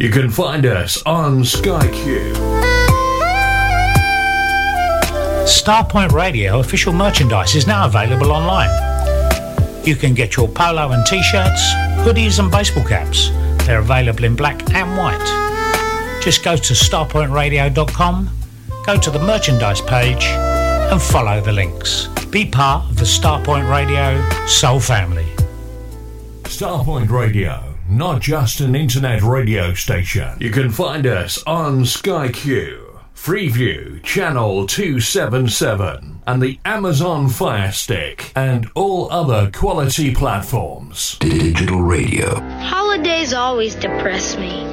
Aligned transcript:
You 0.00 0.08
can 0.08 0.30
find 0.30 0.64
us 0.64 1.02
on 1.04 1.44
Sky 1.44 1.86
Q. 1.88 2.32
Starpoint 5.44 6.12
Radio 6.12 6.60
official 6.60 6.94
merchandise 6.94 7.54
is 7.54 7.66
now 7.66 7.84
available 7.84 8.32
online. 8.32 8.70
You 9.84 9.96
can 9.96 10.14
get 10.14 10.36
your 10.36 10.48
polo 10.48 10.92
and 10.92 11.04
t-shirts, 11.04 11.60
hoodies 12.02 12.38
and 12.38 12.50
baseball 12.50 12.82
caps. 12.82 13.28
They're 13.66 13.80
available 13.80 14.24
in 14.24 14.36
black 14.36 14.72
and 14.72 14.96
white. 14.96 16.22
Just 16.22 16.42
go 16.42 16.56
to 16.56 16.72
starpointradio.com, 16.72 18.30
go 18.86 18.96
to 18.96 19.10
the 19.10 19.18
merchandise 19.18 19.82
page 19.82 20.24
and 20.24 21.02
follow 21.02 21.42
the 21.42 21.52
links. 21.52 22.06
Be 22.30 22.46
part 22.46 22.88
of 22.88 22.96
the 22.96 23.04
Starpoint 23.04 23.70
Radio 23.70 24.26
Soul 24.46 24.80
family. 24.80 25.26
Starpoint 26.44 27.10
Radio, 27.10 27.69
not 27.90 28.22
just 28.22 28.60
an 28.60 28.76
internet 28.76 29.20
radio 29.22 29.74
station. 29.74 30.38
You 30.38 30.50
can 30.50 30.70
find 30.70 31.06
us 31.06 31.42
on 31.44 31.84
Sky 31.84 32.28
Q, 32.28 33.00
Freeview, 33.14 34.00
Channel 34.04 34.66
277, 34.68 36.22
and 36.26 36.40
the 36.40 36.60
Amazon 36.64 37.28
Fire 37.28 37.72
Stick, 37.72 38.32
and 38.36 38.70
all 38.76 39.10
other 39.10 39.50
quality 39.52 40.14
platforms. 40.14 41.18
Digital 41.18 41.82
radio. 41.82 42.40
Holidays 42.60 43.32
always 43.32 43.74
depress 43.74 44.36
me. 44.36 44.64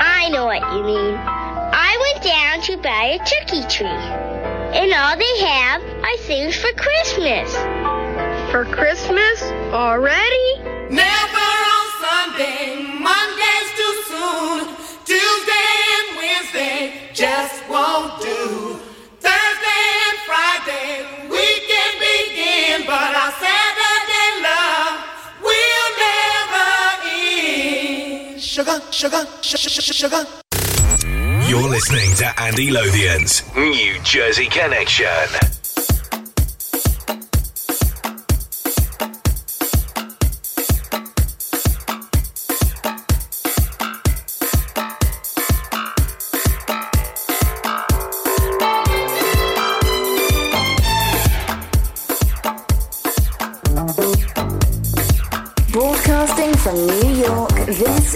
I 0.00 0.30
know 0.30 0.46
what 0.46 0.62
you 0.74 0.82
mean. 0.82 1.14
I 1.16 2.12
went 2.12 2.24
down 2.24 2.62
to 2.62 2.82
buy 2.82 3.04
a 3.04 3.18
turkey 3.18 3.68
tree, 3.68 3.86
and 3.86 4.92
all 4.94 5.16
they 5.16 5.44
have 5.44 5.82
are 5.82 6.16
things 6.22 6.56
for 6.56 6.72
Christmas. 6.72 7.54
For 8.50 8.64
Christmas 8.64 9.42
already? 9.72 10.58
Never 10.90 11.43
just 17.14 17.62
won't 17.70 18.20
do. 18.20 18.80
Thursday 19.20 19.84
and 20.06 20.18
Friday, 20.26 21.06
we 21.30 21.46
can 21.70 21.92
begin, 22.02 22.86
but 22.86 23.14
our 23.14 23.32
Saturday 23.38 24.30
love 24.42 24.98
will 25.40 25.90
never 26.02 26.70
end. 27.06 28.42
Sugar, 28.42 28.80
sugar, 28.90 29.24
sugar, 29.42 29.80
sugar. 29.80 30.26
You're 31.48 31.68
listening 31.68 32.14
to 32.16 32.40
Andy 32.40 32.72
Lothian's 32.72 33.44
New 33.54 34.00
Jersey 34.02 34.46
Connection. 34.46 35.63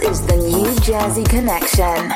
This 0.01 0.21
is 0.21 0.27
the 0.27 0.37
New 0.37 0.75
Jersey 0.81 1.25
Connection. 1.25 2.13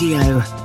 Radio. 0.00 0.57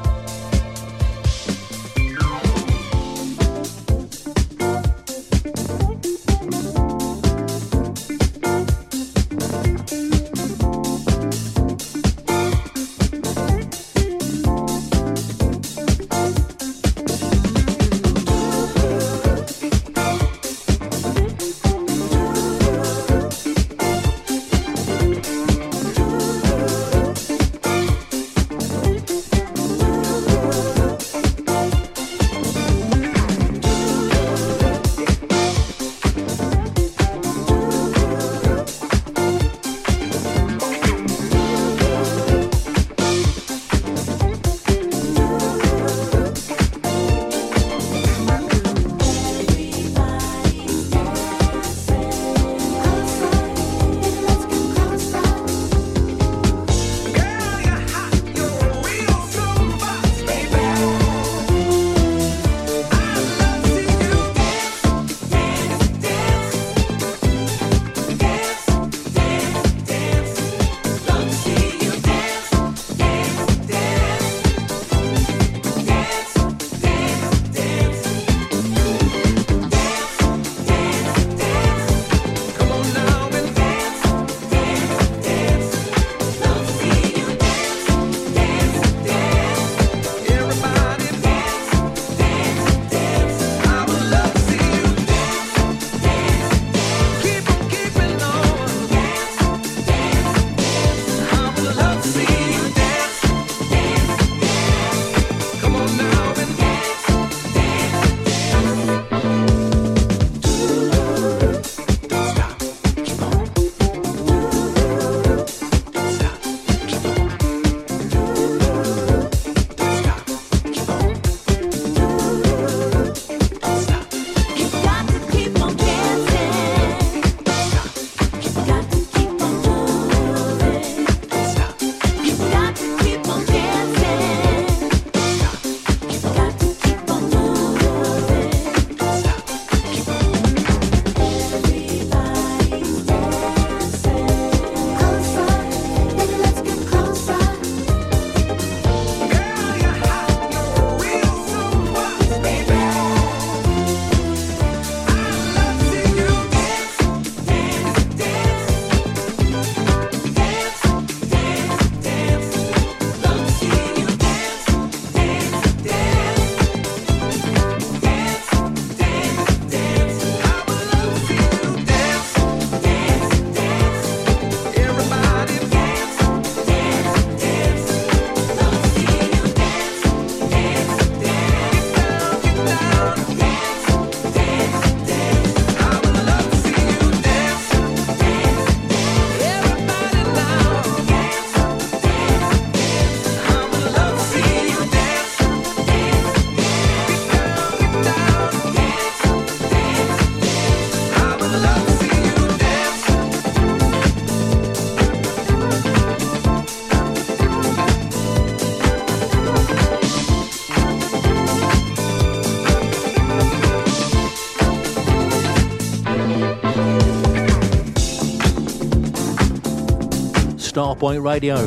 Starpoint 220.74 221.24
Radio. 221.24 221.58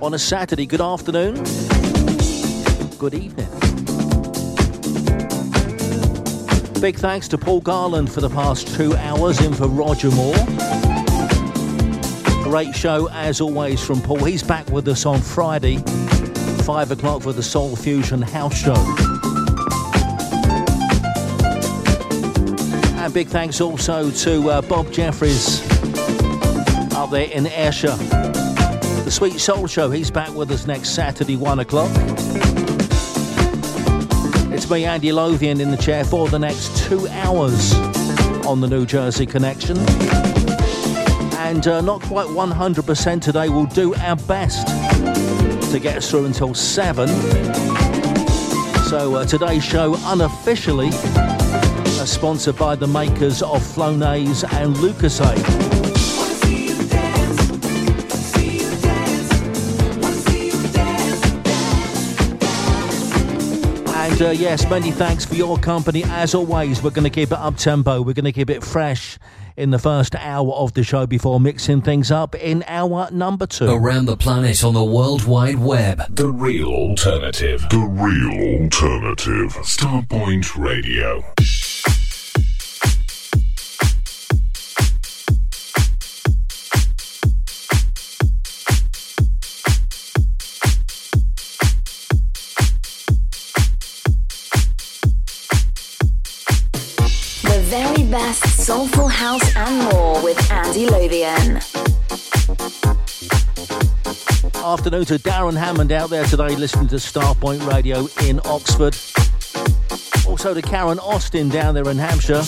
On 0.00 0.14
a 0.14 0.18
Saturday, 0.18 0.64
good 0.64 0.80
afternoon, 0.80 1.34
good 2.96 3.12
evening. 3.12 3.46
Big 6.80 6.96
thanks 6.96 7.28
to 7.28 7.36
Paul 7.36 7.60
Garland 7.60 8.10
for 8.10 8.22
the 8.22 8.30
past 8.30 8.74
two 8.74 8.96
hours 8.96 9.42
in 9.44 9.52
for 9.52 9.68
Roger 9.68 10.10
Moore. 10.12 10.32
Great 12.44 12.74
show 12.74 13.10
as 13.12 13.42
always 13.42 13.84
from 13.84 14.00
Paul. 14.00 14.24
He's 14.24 14.42
back 14.42 14.66
with 14.70 14.88
us 14.88 15.04
on 15.04 15.20
Friday, 15.20 15.76
5 16.62 16.92
o'clock 16.92 17.20
for 17.20 17.34
the 17.34 17.42
Soul 17.42 17.76
Fusion 17.76 18.22
House 18.22 18.56
Show. 18.56 18.72
And 22.96 23.12
big 23.12 23.28
thanks 23.28 23.60
also 23.60 24.10
to 24.10 24.48
uh, 24.48 24.62
Bob 24.62 24.90
Jeffries 24.90 25.67
there 27.10 27.30
in 27.30 27.46
Ayrshire. 27.46 27.96
The 27.96 29.10
Sweet 29.10 29.38
Soul 29.38 29.66
Show, 29.66 29.90
he's 29.90 30.10
back 30.10 30.34
with 30.34 30.50
us 30.50 30.66
next 30.66 30.90
Saturday, 30.90 31.36
1 31.36 31.60
o'clock. 31.60 31.90
It's 34.52 34.68
me, 34.70 34.84
Andy 34.84 35.12
Lothian, 35.12 35.60
in 35.60 35.70
the 35.70 35.76
chair 35.76 36.04
for 36.04 36.28
the 36.28 36.38
next 36.38 36.76
two 36.76 37.08
hours 37.08 37.74
on 38.44 38.60
the 38.60 38.66
New 38.66 38.84
Jersey 38.84 39.26
Connection. 39.26 39.78
And 41.38 41.66
uh, 41.66 41.80
not 41.80 42.02
quite 42.02 42.26
100% 42.26 43.22
today, 43.22 43.48
we'll 43.48 43.66
do 43.66 43.94
our 43.94 44.16
best 44.16 44.66
to 45.72 45.78
get 45.80 45.96
us 45.96 46.10
through 46.10 46.26
until 46.26 46.54
7. 46.54 47.08
So 48.84 49.14
uh, 49.14 49.24
today's 49.24 49.64
show 49.64 49.96
unofficially 50.04 50.90
uh, 50.92 52.04
sponsored 52.04 52.56
by 52.56 52.74
the 52.74 52.86
makers 52.86 53.42
of 53.42 53.62
Flonase 53.62 54.44
and 54.52 54.74
Lucozade. 54.76 55.87
And 64.18 64.26
uh, 64.26 64.30
yes, 64.30 64.68
many 64.68 64.90
thanks 64.90 65.24
for 65.24 65.36
your 65.36 65.56
company. 65.58 66.02
As 66.02 66.34
always, 66.34 66.82
we're 66.82 66.90
going 66.90 67.04
to 67.04 67.10
keep 67.10 67.30
it 67.30 67.38
up 67.38 67.56
tempo. 67.56 68.02
We're 68.02 68.14
going 68.14 68.24
to 68.24 68.32
keep 68.32 68.50
it 68.50 68.64
fresh 68.64 69.16
in 69.56 69.70
the 69.70 69.78
first 69.78 70.16
hour 70.16 70.52
of 70.54 70.74
the 70.74 70.82
show 70.82 71.06
before 71.06 71.38
mixing 71.38 71.82
things 71.82 72.10
up 72.10 72.34
in 72.34 72.64
hour 72.66 73.08
number 73.12 73.46
two. 73.46 73.70
Around 73.70 74.06
the 74.06 74.16
planet 74.16 74.64
on 74.64 74.74
the 74.74 74.82
World 74.82 75.24
Wide 75.24 75.60
Web. 75.60 76.02
The 76.16 76.30
real 76.30 76.66
alternative. 76.66 77.64
The 77.70 77.78
real 77.78 78.62
alternative. 78.64 79.52
Starpoint 79.62 80.58
Radio. 80.58 81.22
Soulful 98.68 99.08
house 99.08 99.56
and 99.56 99.82
more 99.84 100.22
with 100.22 100.38
Andy 100.52 100.84
Lothian. 100.84 101.56
Afternoon 104.62 105.06
to 105.06 105.18
Darren 105.18 105.56
Hammond 105.56 105.90
out 105.90 106.10
there 106.10 106.26
today 106.26 106.54
listening 106.54 106.86
to 106.88 106.96
Starpoint 106.96 107.66
Radio 107.66 108.06
in 108.28 108.40
Oxford. 108.44 108.94
Also 110.28 110.52
to 110.52 110.60
Karen 110.60 110.98
Austin 110.98 111.48
down 111.48 111.72
there 111.72 111.88
in 111.88 111.96
Hampshire. 111.96 112.42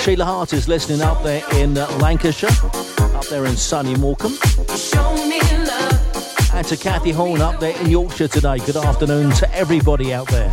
Sheila 0.00 0.24
Hart 0.24 0.52
is 0.52 0.66
listening 0.66 1.00
up 1.00 1.22
there 1.22 1.44
in 1.52 1.78
uh, 1.78 1.86
Lancashire, 2.00 2.50
up 3.14 3.26
there 3.26 3.46
in 3.46 3.56
sunny 3.56 3.94
Morecambe. 3.94 4.36
And 6.52 6.66
to 6.66 6.76
Kathy 6.76 7.12
Horn 7.12 7.40
up 7.40 7.60
there 7.60 7.80
in 7.80 7.88
Yorkshire 7.88 8.26
today. 8.26 8.58
Good 8.58 8.78
afternoon 8.78 9.30
to 9.34 9.54
everybody 9.54 10.12
out 10.12 10.26
there. 10.26 10.50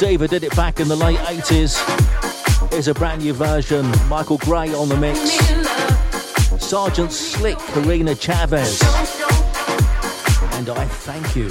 David 0.00 0.30
did 0.30 0.44
it 0.44 0.56
back 0.56 0.80
in 0.80 0.88
the 0.88 0.96
late 0.96 1.18
80s. 1.18 1.76
Here's 2.70 2.88
a 2.88 2.94
brand 2.94 3.20
new 3.20 3.34
version. 3.34 3.84
Michael 4.08 4.38
Gray 4.38 4.72
on 4.72 4.88
the 4.88 4.96
mix. 4.96 5.18
Sergeant 6.58 7.12
Slick, 7.12 7.58
Karina 7.58 8.14
Chavez. 8.14 8.80
And 10.54 10.70
I 10.70 10.86
thank 10.86 11.36
you. 11.36 11.50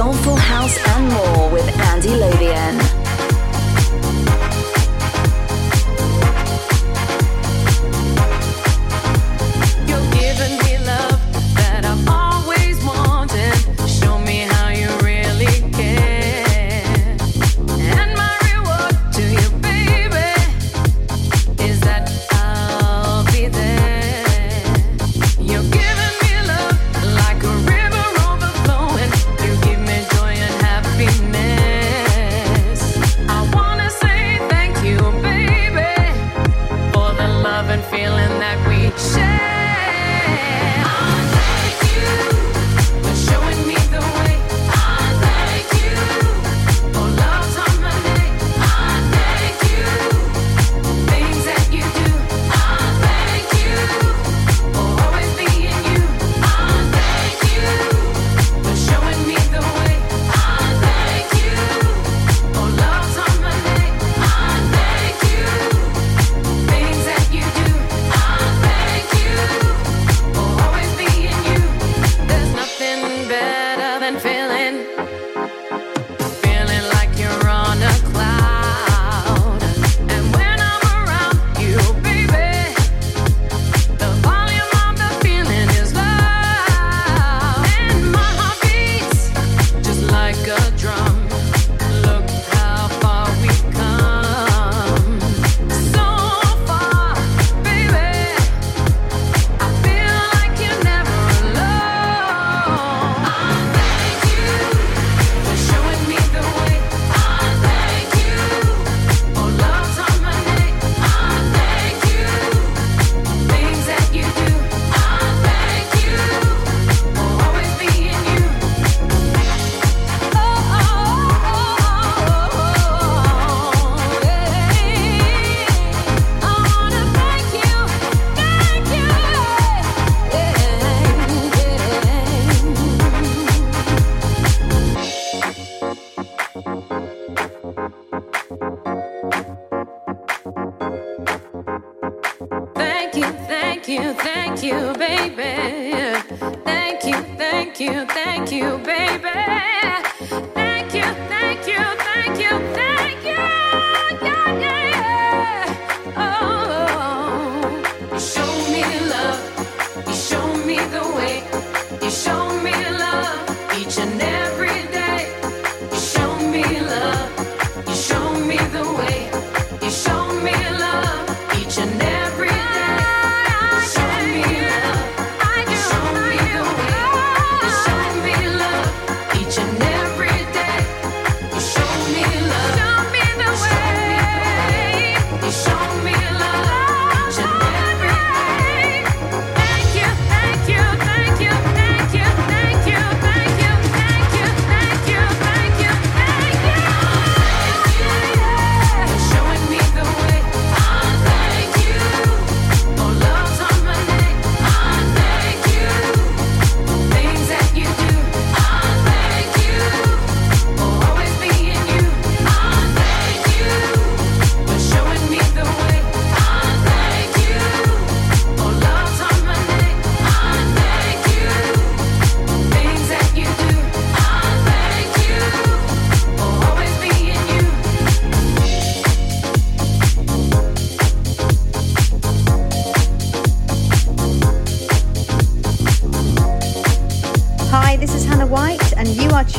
Soulful 0.00 0.36
House 0.36 0.78
and 0.78 1.12
more 1.12 1.50
with 1.50 1.68
Andy 1.78 2.08
Lothian. 2.08 2.89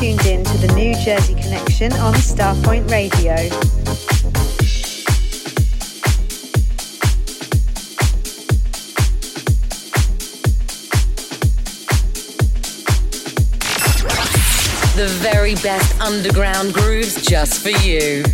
Tuned 0.02 0.26
in 0.26 0.42
to 0.42 0.58
the 0.58 0.74
New 0.74 0.92
Jersey 1.04 1.32
Connection 1.32 1.92
on 1.92 2.12
Starpoint 2.14 2.90
Radio. 2.90 3.36
The 14.96 15.06
very 15.20 15.54
best 15.54 16.00
underground 16.00 16.74
grooves 16.74 17.24
just 17.24 17.62
for 17.62 17.70
you. 17.70 18.24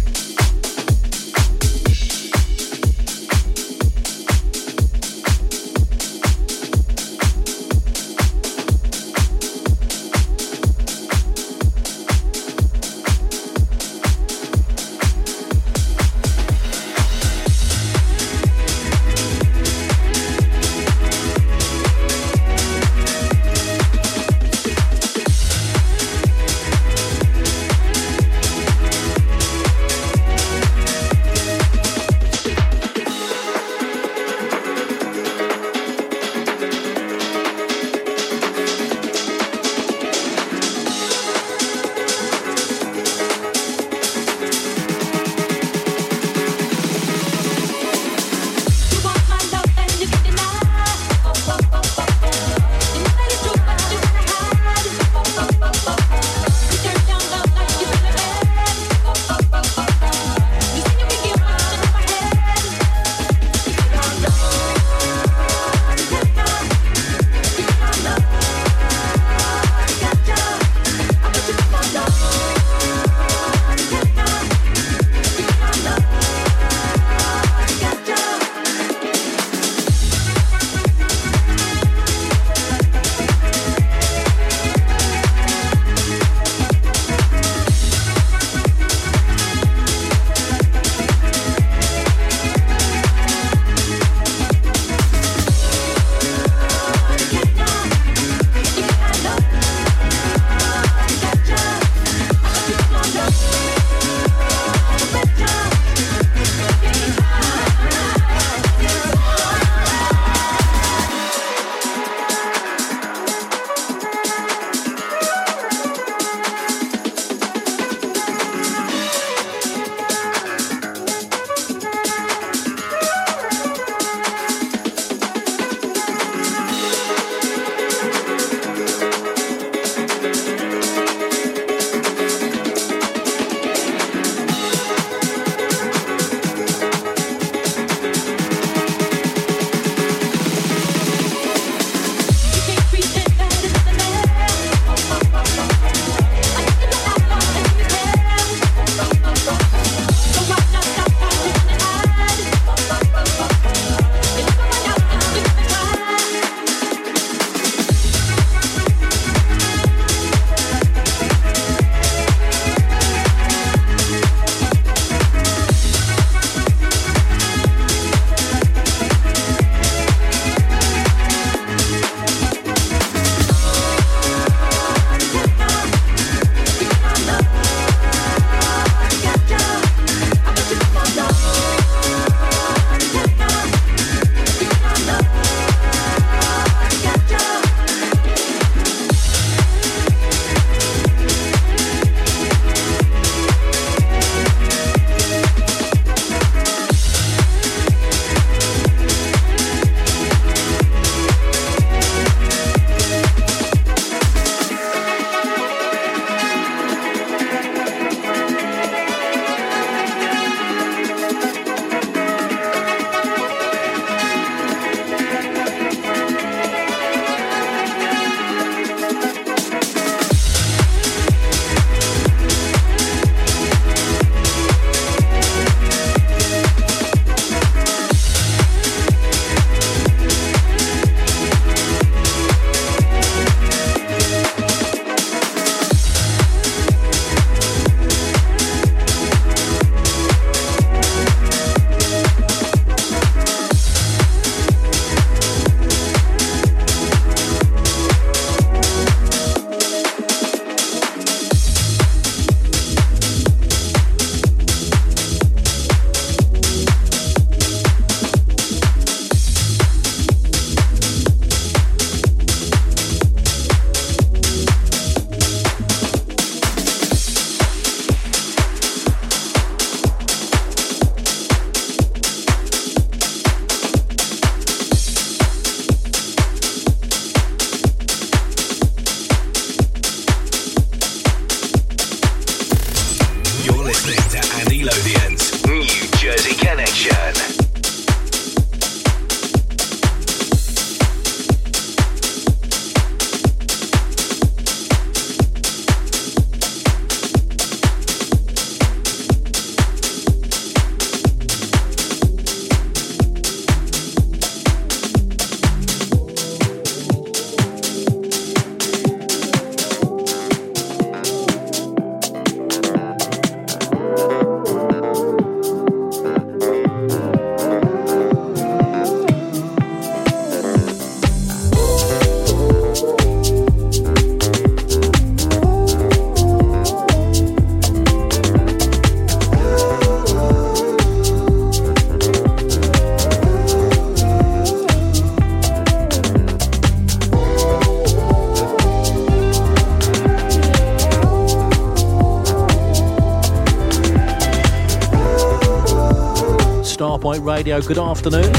Radio. 347.79 347.89
Good 347.89 347.99
afternoon, 347.99 348.57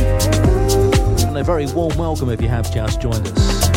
and 1.28 1.38
a 1.38 1.44
very 1.44 1.66
warm 1.68 1.98
welcome 1.98 2.30
if 2.30 2.42
you 2.42 2.48
have 2.48 2.74
just 2.74 3.02
joined 3.02 3.28
us. 3.28 3.68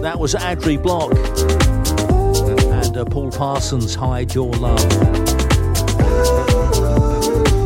That 0.00 0.16
was 0.18 0.34
Adri 0.34 0.82
Blok 0.82 1.12
and 2.72 2.96
uh, 2.96 3.04
Paul 3.04 3.30
Parsons, 3.30 3.94
Hide 3.94 4.34
Your 4.34 4.52
Love. 4.52 4.80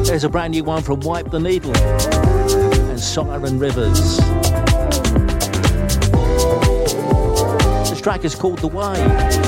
There's 0.07 0.24
a 0.24 0.29
brand 0.29 0.53
new 0.53 0.64
one 0.64 0.83
from 0.83 1.01
Wipe 1.01 1.31
the 1.31 1.38
Needle 1.38 1.77
and 1.77 2.98
Siren 2.98 3.59
Rivers. 3.59 4.18
This 7.88 8.01
track 8.01 8.24
is 8.24 8.35
called 8.35 8.59
The 8.59 8.68
Way. 8.68 9.47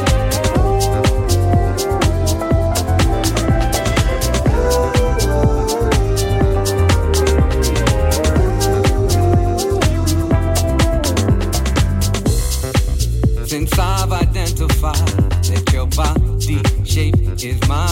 is 17.45 17.69
mine. 17.69 17.90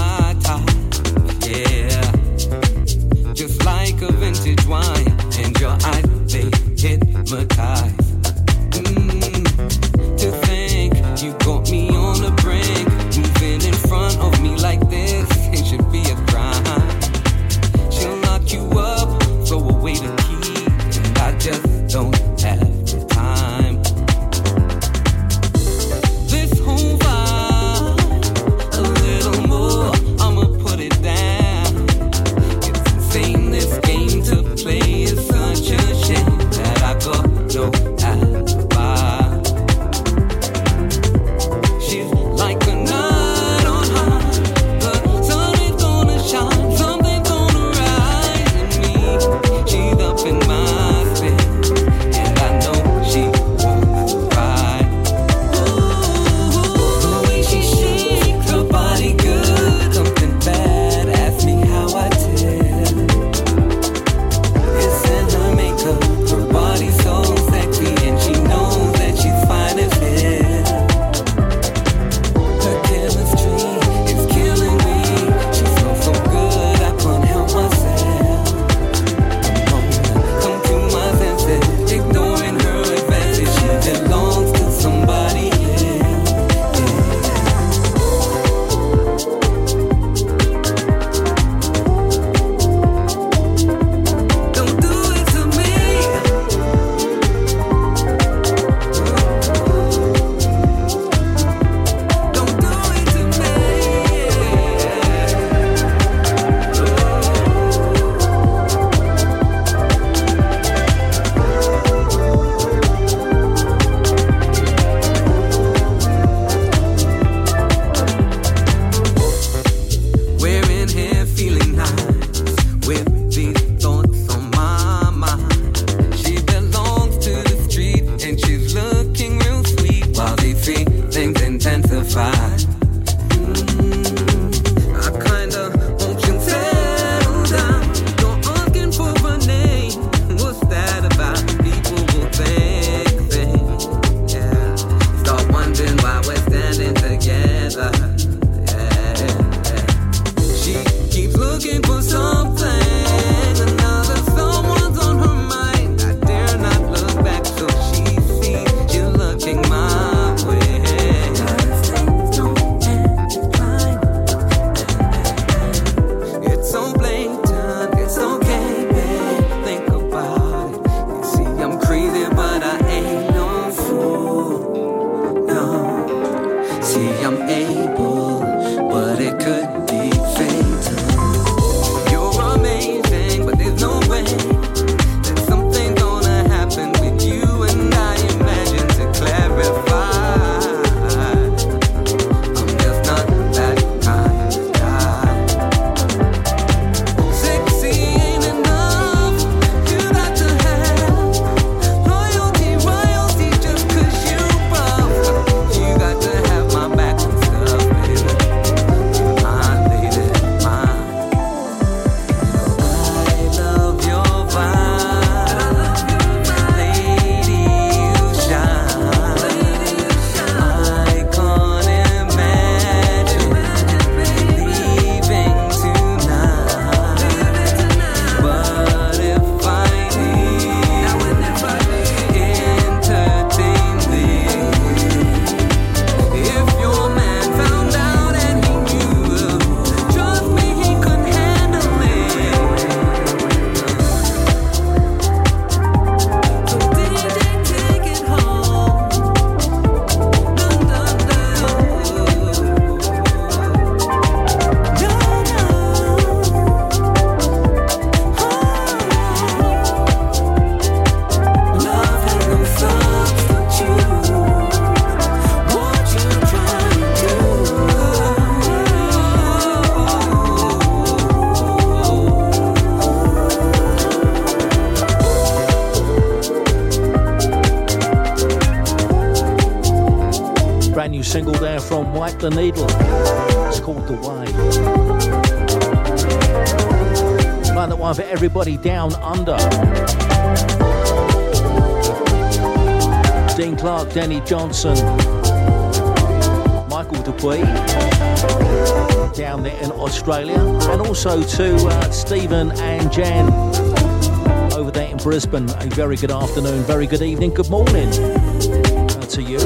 Very 305.98 306.14
good 306.14 306.30
afternoon, 306.30 306.84
very 306.84 307.08
good 307.08 307.22
evening, 307.22 307.52
good 307.52 307.68
morning 307.70 308.06
uh, 308.06 309.20
to 309.22 309.42
you. 309.42 309.58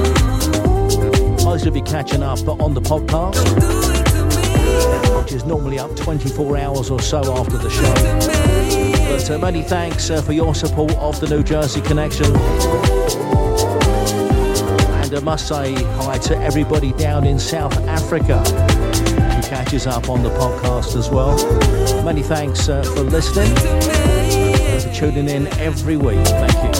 Most 1.44 1.66
of 1.66 1.76
you 1.76 1.82
catching 1.82 2.22
up 2.22 2.42
but 2.46 2.58
on 2.58 2.72
the 2.72 2.80
podcast, 2.80 3.36
which 5.22 5.32
is 5.32 5.44
normally 5.44 5.78
up 5.78 5.94
24 5.94 6.56
hours 6.56 6.90
or 6.90 7.02
so 7.02 7.18
after 7.36 7.58
the 7.58 7.68
show. 7.68 7.92
But 9.10 9.30
uh, 9.30 9.38
many 9.40 9.60
thanks 9.60 10.08
uh, 10.08 10.22
for 10.22 10.32
your 10.32 10.54
support 10.54 10.94
of 10.94 11.20
the 11.20 11.28
New 11.28 11.42
Jersey 11.42 11.82
Connection. 11.82 12.24
And 15.04 15.14
I 15.14 15.20
must 15.22 15.46
say 15.48 15.74
hi 15.74 16.16
to 16.16 16.36
everybody 16.38 16.92
down 16.94 17.26
in 17.26 17.38
South 17.38 17.76
Africa 17.86 18.38
who 18.38 19.42
catches 19.42 19.86
up 19.86 20.08
on 20.08 20.22
the 20.22 20.30
podcast 20.30 20.96
as 20.96 21.10
well. 21.10 21.36
Many 22.02 22.22
thanks 22.22 22.70
uh, 22.70 22.82
for 22.84 23.02
listening, 23.02 23.54
tuning 25.02 25.28
in 25.28 25.48
every 25.58 25.96
week. 25.96 26.24
Thank 26.24 26.52
you. 26.52 26.70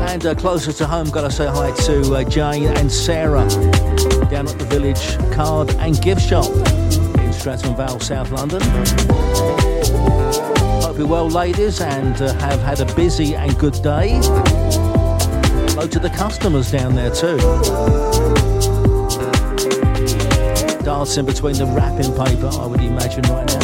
And 0.00 0.24
uh, 0.24 0.34
closer 0.34 0.72
to 0.72 0.86
home, 0.86 1.10
gotta 1.10 1.30
say 1.30 1.46
hi 1.46 1.72
to 1.72 2.14
uh, 2.14 2.24
Jane 2.24 2.68
and 2.68 2.90
Sarah 2.90 3.46
down 4.30 4.48
at 4.48 4.58
the 4.58 4.66
Village 4.70 5.18
Card 5.34 5.74
and 5.74 6.00
Gift 6.00 6.22
Shop 6.22 6.50
in 7.18 7.32
Stratton 7.34 7.76
Vale, 7.76 8.00
South 8.00 8.30
London. 8.30 8.62
Hope 10.80 10.96
you're 10.96 11.06
well, 11.06 11.28
ladies, 11.28 11.82
and 11.82 12.16
uh, 12.22 12.32
have 12.38 12.62
had 12.62 12.80
a 12.80 12.94
busy 12.94 13.36
and 13.36 13.58
good 13.58 13.74
day. 13.82 14.12
Hello 15.74 15.86
to 15.86 15.98
the 15.98 16.12
customers 16.16 16.72
down 16.72 16.94
there 16.94 17.10
too. 17.10 18.15
Dancing 20.86 21.26
between 21.26 21.56
the 21.56 21.66
wrapping 21.66 22.14
paper, 22.14 22.48
I 22.62 22.64
would 22.64 22.80
imagine 22.80 23.22
right 23.22 23.44
now. 23.44 23.58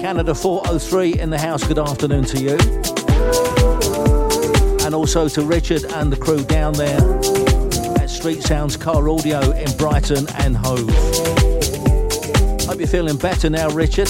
Canada 0.00 0.34
403 0.34 1.20
in 1.20 1.28
the 1.28 1.38
house, 1.38 1.62
good 1.64 1.78
afternoon 1.78 2.24
to 2.24 2.40
you. 2.40 2.56
And 4.86 4.94
also 4.94 5.28
to 5.28 5.42
Richard 5.42 5.84
and 5.84 6.10
the 6.10 6.16
crew 6.16 6.42
down 6.44 6.72
there 6.72 7.02
at 8.02 8.08
Street 8.08 8.42
Sounds 8.42 8.78
Car 8.78 9.06
Audio 9.06 9.50
in 9.50 9.70
Brighton 9.76 10.26
and 10.38 10.56
Hove. 10.56 10.88
Hope 12.66 12.78
you're 12.78 12.88
feeling 12.88 13.18
better 13.18 13.50
now, 13.50 13.68
Richard. 13.68 14.08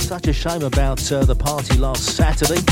Such 0.00 0.26
a 0.26 0.32
shame 0.32 0.62
about 0.62 1.12
uh, 1.12 1.26
the 1.26 1.36
party 1.36 1.76
last 1.76 2.16
Saturday. 2.16 2.62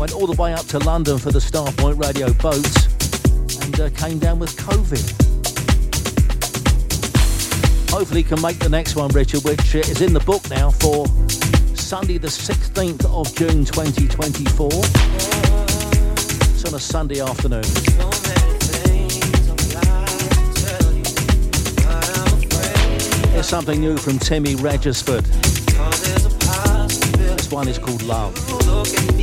Went 0.00 0.14
all 0.14 0.26
the 0.26 0.40
way 0.40 0.54
up 0.54 0.64
to 0.68 0.78
London 0.78 1.18
for 1.18 1.30
the 1.30 1.40
Starpoint 1.40 2.02
Radio 2.02 2.32
boat 2.32 2.64
and 3.66 3.80
uh, 3.80 3.90
came 3.90 4.18
down 4.18 4.38
with 4.38 4.56
COVID. 4.56 4.98
Hopefully, 7.90 8.22
can 8.22 8.40
make 8.40 8.58
the 8.60 8.70
next 8.70 8.96
one, 8.96 9.10
Richard, 9.10 9.44
which 9.44 9.74
is 9.74 10.00
in 10.00 10.14
the 10.14 10.20
book 10.20 10.48
now 10.48 10.70
for 10.70 11.06
Sunday, 11.76 12.16
the 12.16 12.28
16th 12.28 13.04
of 13.14 13.34
June 13.36 13.66
2024. 13.66 14.70
It's 16.54 16.64
on 16.64 16.74
a 16.74 16.78
Sunday 16.78 17.20
afternoon. 17.20 17.64
Here's 23.34 23.46
something 23.46 23.78
new 23.78 23.98
from 23.98 24.18
Timmy 24.18 24.54
Regisford. 24.54 25.24
This 27.36 27.50
one 27.50 27.68
is 27.68 27.76
called 27.76 28.02
Love. 28.04 29.19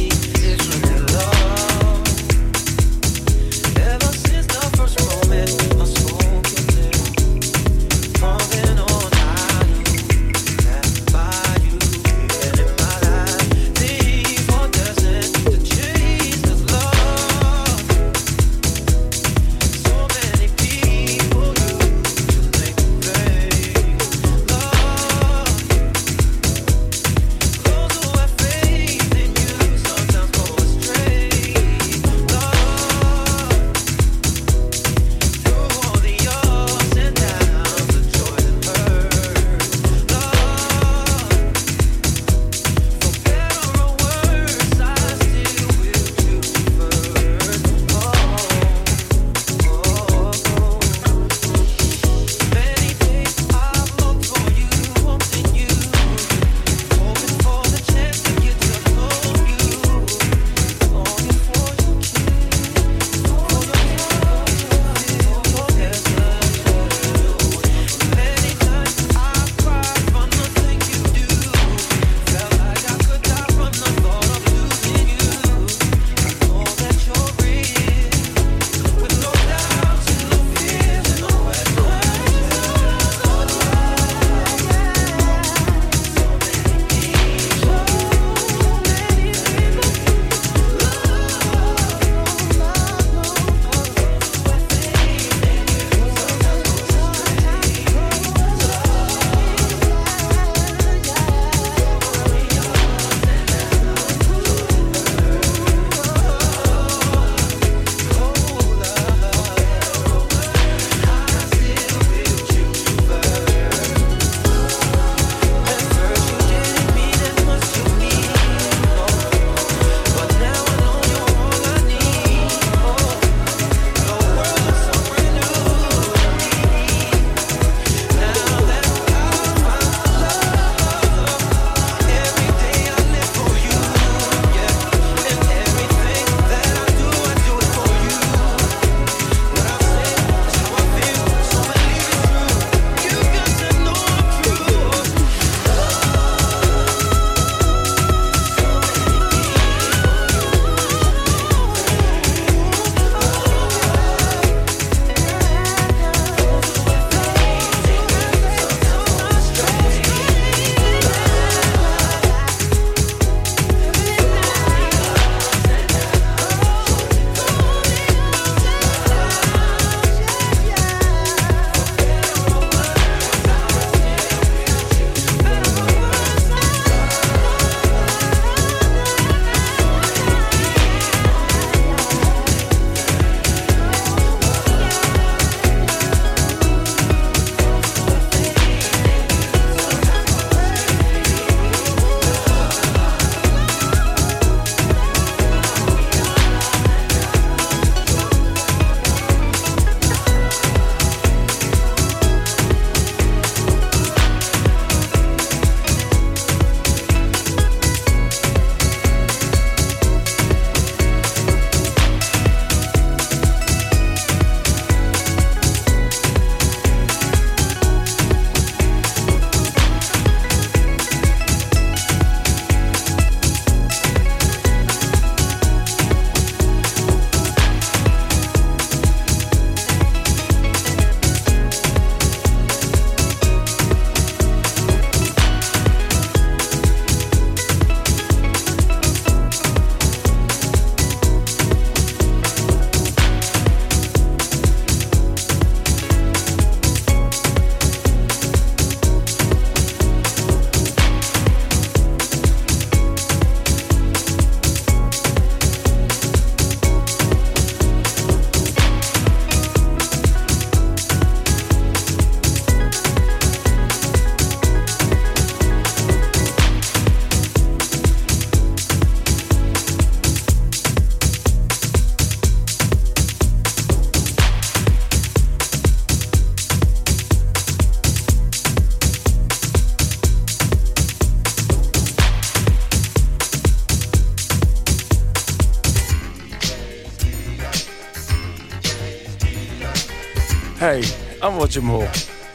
Moore. 291.82 292.10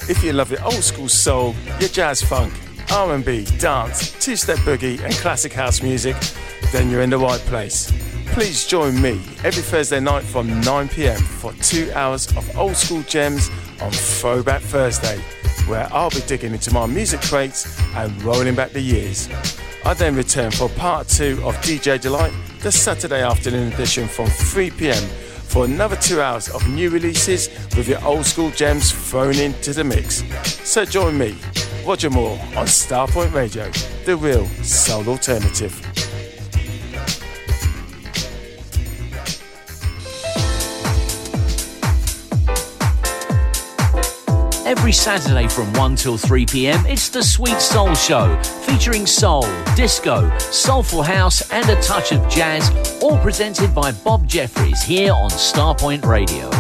If 0.09 0.23
you 0.25 0.33
love 0.33 0.51
your 0.51 0.65
old 0.65 0.83
school 0.83 1.09
soul, 1.09 1.55
your 1.79 1.89
jazz 1.89 2.23
funk, 2.23 2.53
R&B, 2.91 3.45
dance, 3.59 4.13
two-step 4.25 4.59
boogie 4.59 5.01
and 5.03 5.15
classic 5.15 5.53
house 5.53 5.83
music, 5.83 6.17
then 6.73 6.91
you're 6.91 7.03
in 7.03 7.11
the 7.11 7.19
right 7.19 7.41
place. 7.41 7.93
Please 8.27 8.67
join 8.67 9.01
me 9.01 9.21
every 9.45 9.63
Thursday 9.63 10.01
night 10.01 10.25
from 10.25 10.49
9pm 10.63 11.21
for 11.21 11.53
two 11.55 11.93
hours 11.93 12.29
of 12.37 12.57
old 12.57 12.77
school 12.77 13.03
gems 13.03 13.51
on 13.81 13.91
Throwback 13.91 14.63
Thursday, 14.63 15.19
where 15.67 15.89
I'll 15.93 16.11
be 16.11 16.21
digging 16.27 16.53
into 16.53 16.73
my 16.73 16.87
music 16.87 17.21
crates 17.21 17.79
and 17.95 18.23
rolling 18.23 18.55
back 18.55 18.71
the 18.71 18.81
years. 18.81 19.29
I 19.85 19.95
then 19.95 20.17
return 20.17 20.51
for 20.51 20.69
part 20.71 21.09
two 21.09 21.41
of 21.45 21.57
DJ 21.57 22.01
Delight, 22.01 22.33
the 22.61 22.73
Saturday 22.73 23.23
afternoon 23.23 23.73
edition 23.73 24.09
from 24.09 24.27
3pm 24.27 25.03
for 25.53 25.67
another 25.67 25.97
two 25.97 26.23
hours 26.23 26.49
of 26.49 26.67
new 26.69 26.89
releases 26.89 27.49
with 27.77 27.89
your 27.89 28.05
old 28.05 28.27
school 28.27 28.51
gems 28.51 28.93
thrown 28.93 29.37
into 29.39 29.73
the 29.73 29.85
mix. 29.85 30.23
So 30.69 30.85
join 30.85 31.17
me, 31.17 31.37
Roger 31.87 32.11
Moore, 32.11 32.39
on 32.57 32.67
Starpoint 32.67 33.33
Radio, 33.33 33.71
the 34.05 34.17
real 34.17 34.47
soul 34.63 35.09
alternative. 35.09 35.81
Every 44.65 44.93
Saturday 44.93 45.49
from 45.49 45.73
1 45.75 45.97
till 45.97 46.19
3 46.19 46.47
pm, 46.47 46.87
it's 46.87 47.09
the 47.09 47.23
Sweet 47.23 47.61
Soul 47.61 47.95
Show, 47.95 48.41
featuring 48.67 49.07
soul, 49.07 49.47
disco, 49.77 50.31
soulful 50.39 51.03
house, 51.03 51.49
and 51.51 51.69
a 51.69 51.81
touch 51.83 52.13
of 52.13 52.29
jazz, 52.29 52.71
all 53.03 53.19
presented 53.19 53.75
by 53.75 53.93
Bob 53.93 54.27
Jeffries 54.27 54.83
here 54.83 55.13
on 55.13 55.31
Starpoint 55.31 56.05
Radio. 56.05 56.52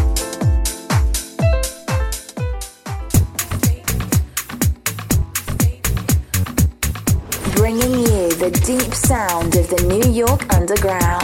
Sound 9.12 9.54
of 9.56 9.68
the 9.68 9.82
New 9.88 10.10
York 10.10 10.50
Underground. 10.54 11.20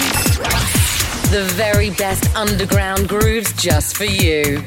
The 1.32 1.44
very 1.54 1.88
best 1.88 2.36
underground 2.36 3.08
grooves 3.08 3.50
just 3.54 3.96
for 3.96 4.04
you. 4.04 4.62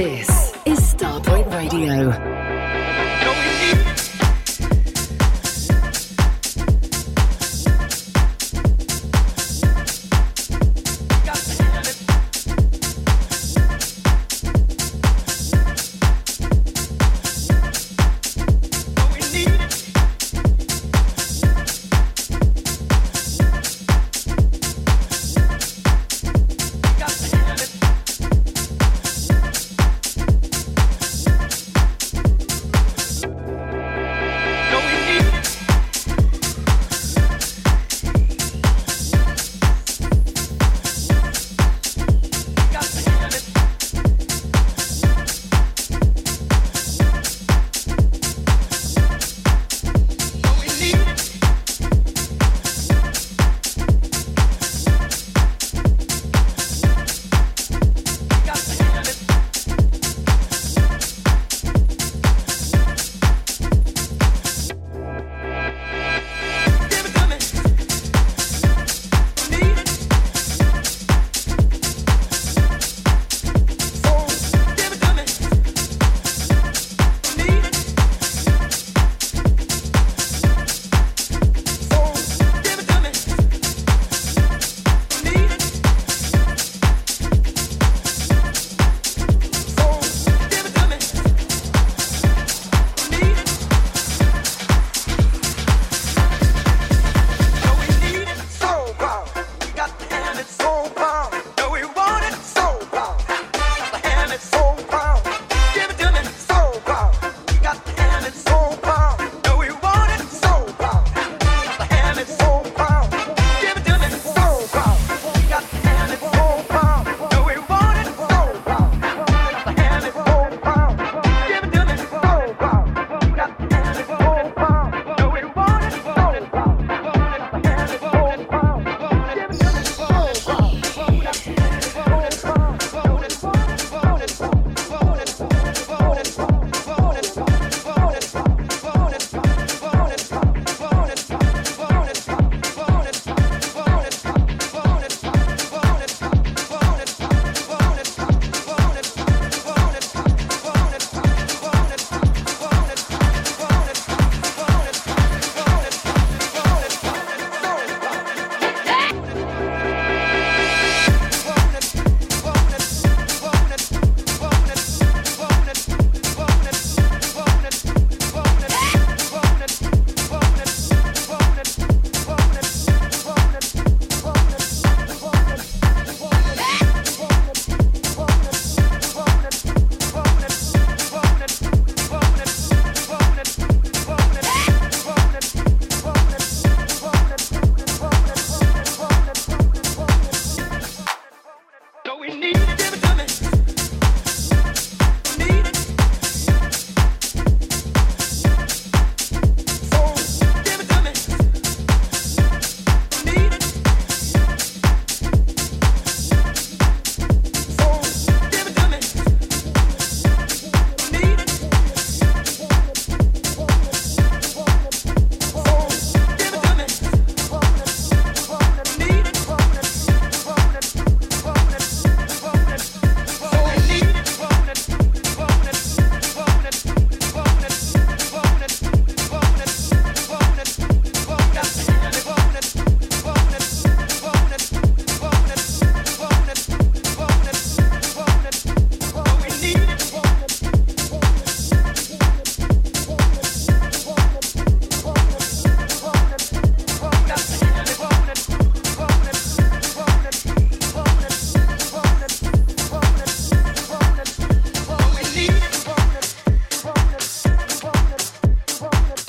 This 0.00 0.29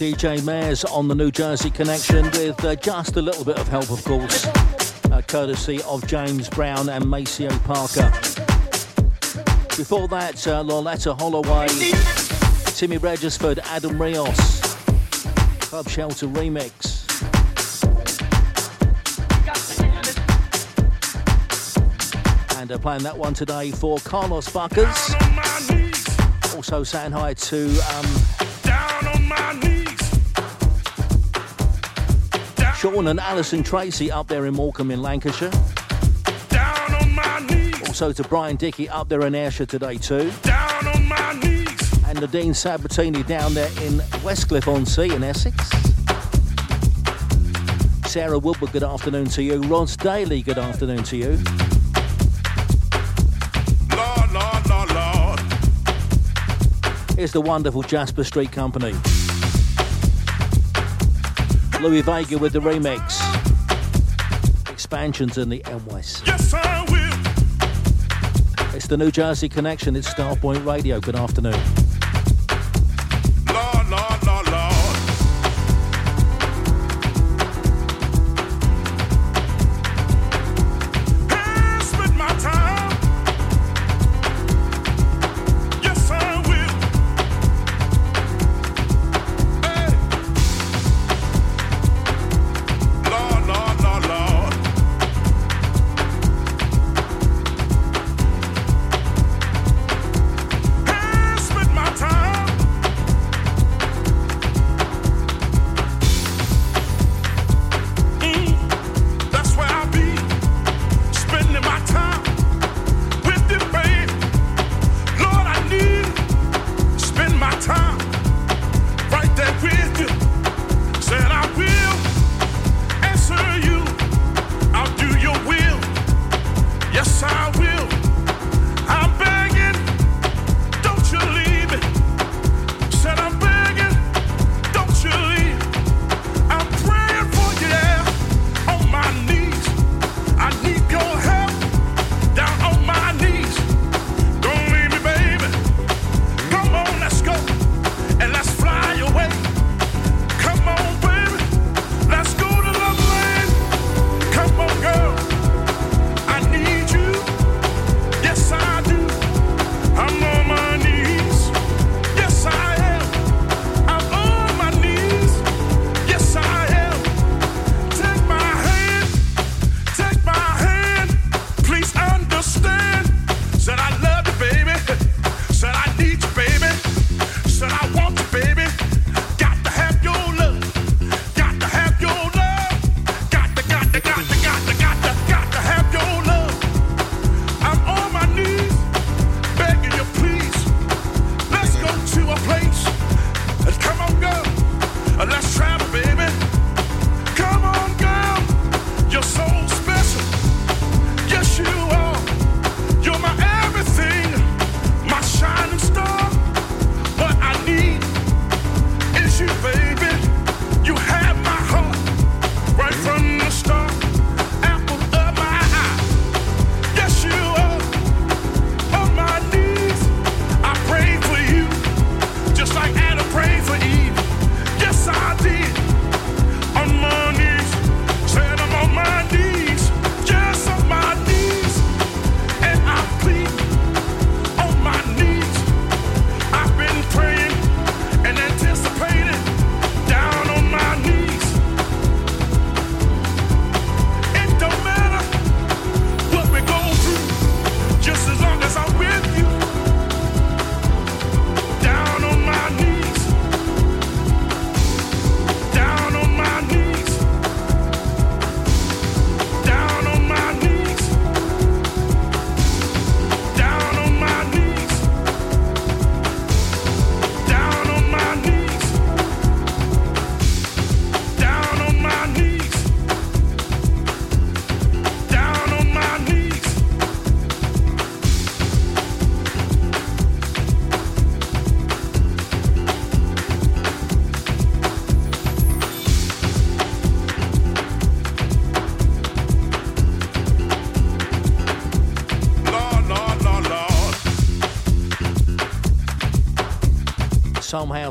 DJ 0.01 0.43
Mares 0.43 0.83
on 0.83 1.07
the 1.07 1.13
New 1.13 1.29
Jersey 1.29 1.69
Connection 1.69 2.23
with 2.31 2.65
uh, 2.65 2.75
just 2.75 3.17
a 3.17 3.21
little 3.21 3.45
bit 3.45 3.59
of 3.59 3.67
help, 3.67 3.91
of 3.91 4.03
course, 4.03 4.47
uh, 5.11 5.21
courtesy 5.27 5.79
of 5.83 6.07
James 6.07 6.49
Brown 6.49 6.89
and 6.89 7.07
Maceo 7.07 7.51
Parker. 7.59 8.09
Before 9.77 10.07
that, 10.07 10.47
uh, 10.47 10.63
Loleatta 10.63 11.15
Holloway, 11.19 11.67
Timmy 12.73 12.97
Regisford, 12.97 13.59
Adam 13.65 14.01
Rios, 14.01 14.61
Club 15.59 15.87
Shelter 15.87 16.25
remix. 16.25 16.97
And 22.59 22.71
uh, 22.71 22.79
playing 22.79 23.03
that 23.03 23.15
one 23.15 23.35
today 23.35 23.69
for 23.69 23.99
Carlos 23.99 24.51
Buckers. 24.51 25.13
Also 26.55 26.83
saying 26.83 27.11
hi 27.11 27.35
to 27.35 27.69
um, 27.93 28.30
Sean 32.81 33.05
and 33.09 33.19
Alison 33.19 33.61
Tracy 33.61 34.09
up 34.09 34.27
there 34.27 34.47
in 34.47 34.55
Morecambe 34.55 34.89
in 34.89 35.03
Lancashire. 35.03 35.51
Also 37.85 38.11
to 38.11 38.23
Brian 38.23 38.55
Dickey 38.55 38.89
up 38.89 39.07
there 39.07 39.23
in 39.27 39.35
Ayrshire 39.35 39.67
today 39.67 39.97
too. 39.97 40.31
And 42.07 42.19
Nadine 42.19 42.55
Sabatini 42.55 43.21
down 43.21 43.53
there 43.53 43.69
in 43.83 43.99
Westcliff 44.23 44.67
on 44.67 44.87
Sea 44.87 45.13
in 45.13 45.23
Essex. 45.23 45.55
Sarah 48.11 48.39
Woodward, 48.39 48.71
good 48.71 48.81
afternoon 48.83 49.25
to 49.25 49.43
you. 49.43 49.61
Ross 49.61 49.95
Daly, 49.95 50.41
good 50.41 50.57
afternoon 50.57 51.03
to 51.03 51.17
you. 51.17 51.37
Lord, 53.95 54.31
Lord, 54.31 54.67
Lord, 54.67 54.91
Lord. 54.95 55.39
Here's 57.15 57.31
the 57.31 57.41
wonderful 57.41 57.83
Jasper 57.83 58.23
Street 58.23 58.51
Company. 58.51 58.95
Louie 61.81 62.01
Vega 62.01 62.37
with 62.37 62.53
the 62.53 62.59
remix. 62.59 63.19
Expansions 64.69 65.39
in 65.39 65.49
the 65.49 65.59
NWS. 65.61 66.27
Yes, 66.27 66.53
I 66.53 66.85
will. 66.91 68.75
It's 68.75 68.85
the 68.85 68.97
New 68.97 69.09
Jersey 69.09 69.49
Connection. 69.49 69.95
It's 69.95 70.07
Starpoint 70.07 70.63
Radio. 70.63 70.99
Good 70.99 71.15
afternoon. 71.15 71.59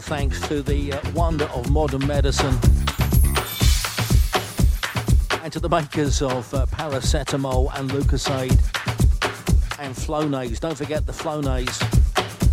Thanks 0.00 0.40
to 0.48 0.62
the 0.62 0.92
uh, 0.92 1.10
wonder 1.12 1.44
of 1.46 1.70
modern 1.70 2.06
medicine 2.06 2.54
and 5.42 5.52
to 5.52 5.60
the 5.60 5.68
makers 5.68 6.22
of 6.22 6.52
uh, 6.54 6.66
paracetamol 6.66 7.70
and 7.78 7.90
Lucozade 7.90 8.50
and 9.78 9.94
Flonase. 9.94 10.60
Don't 10.60 10.76
forget 10.76 11.06
the 11.06 11.12
Flonase. 11.12 11.82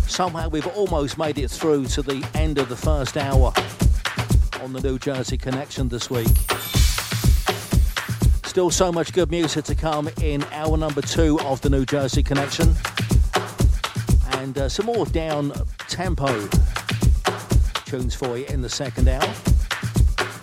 Somehow 0.08 0.48
we've 0.48 0.66
almost 0.66 1.18
made 1.18 1.38
it 1.38 1.50
through 1.50 1.86
to 1.86 2.02
the 2.02 2.26
end 2.34 2.58
of 2.58 2.68
the 2.68 2.76
first 2.76 3.16
hour 3.16 3.52
on 4.62 4.72
the 4.72 4.80
New 4.80 4.98
Jersey 4.98 5.36
Connection 5.36 5.88
this 5.88 6.10
week. 6.10 6.36
Still 8.44 8.70
so 8.70 8.90
much 8.90 9.12
good 9.12 9.30
music 9.30 9.64
to 9.66 9.74
come 9.74 10.08
in 10.20 10.42
hour 10.52 10.76
number 10.76 11.02
two 11.02 11.38
of 11.40 11.60
the 11.60 11.70
New 11.70 11.84
Jersey 11.84 12.22
Connection. 12.22 12.74
And 14.32 14.56
uh, 14.56 14.68
some 14.68 14.86
more 14.86 15.06
down 15.06 15.52
tempo 15.88 16.48
tunes 17.88 18.14
for 18.14 18.36
you 18.36 18.44
in 18.46 18.60
the 18.60 18.68
second 18.68 19.08
hour. 19.08 19.34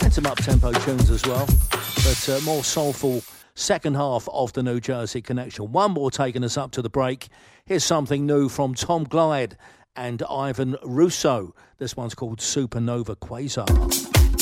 And 0.02 0.12
some 0.12 0.26
up 0.26 0.38
tempo 0.38 0.72
tunes 0.72 1.12
as 1.12 1.24
well. 1.26 1.46
But 1.72 2.30
uh, 2.30 2.40
more 2.44 2.64
soulful 2.64 3.22
second 3.54 3.96
half 3.96 4.28
of 4.34 4.52
the 4.54 4.64
New 4.64 4.80
Jersey 4.80 5.22
Connection. 5.22 5.72
One 5.72 5.92
more 5.92 6.10
taking 6.10 6.44
us 6.44 6.58
up 6.58 6.72
to 6.72 6.82
the 6.82 6.90
break. 6.90 7.28
Here's 7.66 7.84
something 7.84 8.26
new 8.26 8.50
from 8.50 8.74
Tom 8.74 9.04
Glide 9.04 9.58
and 9.96 10.24
Ivan 10.28 10.76
Russo. 10.84 11.54
This 11.78 11.96
one's 11.96 12.16
called 12.16 12.40
Supernova 12.40 13.16
Quasar. 13.16 14.35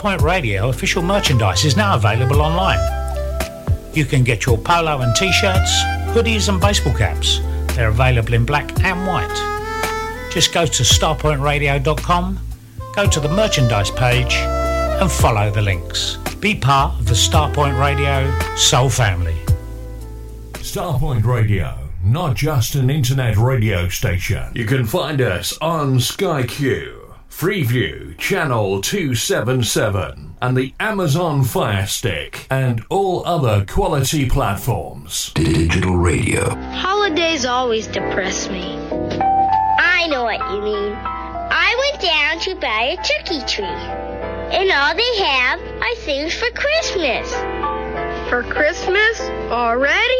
Starpoint 0.00 0.22
Radio 0.22 0.70
official 0.70 1.02
merchandise 1.02 1.66
is 1.66 1.76
now 1.76 1.94
available 1.94 2.40
online. 2.40 2.78
You 3.92 4.06
can 4.06 4.24
get 4.24 4.46
your 4.46 4.56
polo 4.56 5.02
and 5.02 5.14
t-shirts, 5.14 5.82
hoodies 6.14 6.48
and 6.48 6.58
baseball 6.58 6.94
caps. 6.94 7.40
They're 7.74 7.88
available 7.88 8.32
in 8.32 8.46
black 8.46 8.82
and 8.82 9.06
white. 9.06 10.32
Just 10.32 10.54
go 10.54 10.64
to 10.64 10.82
starpointradio.com, 10.82 12.38
go 12.96 13.10
to 13.10 13.20
the 13.20 13.28
merchandise 13.28 13.90
page 13.90 14.36
and 14.36 15.12
follow 15.12 15.50
the 15.50 15.60
links. 15.60 16.16
Be 16.40 16.54
part 16.54 16.98
of 16.98 17.06
the 17.06 17.12
Starpoint 17.12 17.78
Radio 17.78 18.34
Soul 18.56 18.88
family. 18.88 19.36
Starpoint 20.54 21.26
Radio, 21.26 21.76
not 22.02 22.36
just 22.36 22.74
an 22.74 22.88
internet 22.88 23.36
radio 23.36 23.86
station. 23.90 24.50
You 24.54 24.64
can 24.64 24.86
find 24.86 25.20
us 25.20 25.58
on 25.58 25.98
SkyQ, 25.98 26.96
Freeview, 27.28 28.09
Channel 28.30 28.80
277, 28.80 30.36
and 30.40 30.56
the 30.56 30.72
Amazon 30.78 31.42
Fire 31.42 31.84
Stick, 31.84 32.46
and 32.48 32.80
all 32.88 33.26
other 33.26 33.66
quality 33.66 34.30
platforms. 34.30 35.32
Digital 35.34 35.96
radio. 35.96 36.54
Holidays 36.70 37.44
always 37.44 37.88
depress 37.88 38.48
me. 38.48 38.76
I 38.76 40.06
know 40.12 40.22
what 40.22 40.38
you 40.52 40.62
mean. 40.62 40.92
I 40.94 41.90
went 41.90 42.00
down 42.00 42.38
to 42.44 42.54
buy 42.60 42.96
a 42.96 43.02
turkey 43.02 43.44
tree, 43.52 43.64
and 43.64 44.70
all 44.70 44.94
they 44.94 45.24
have 45.24 45.60
are 45.82 45.96
things 45.96 46.32
for 46.32 46.50
Christmas. 46.52 47.34
For 48.30 48.44
Christmas 48.44 49.22
already? 49.50 50.19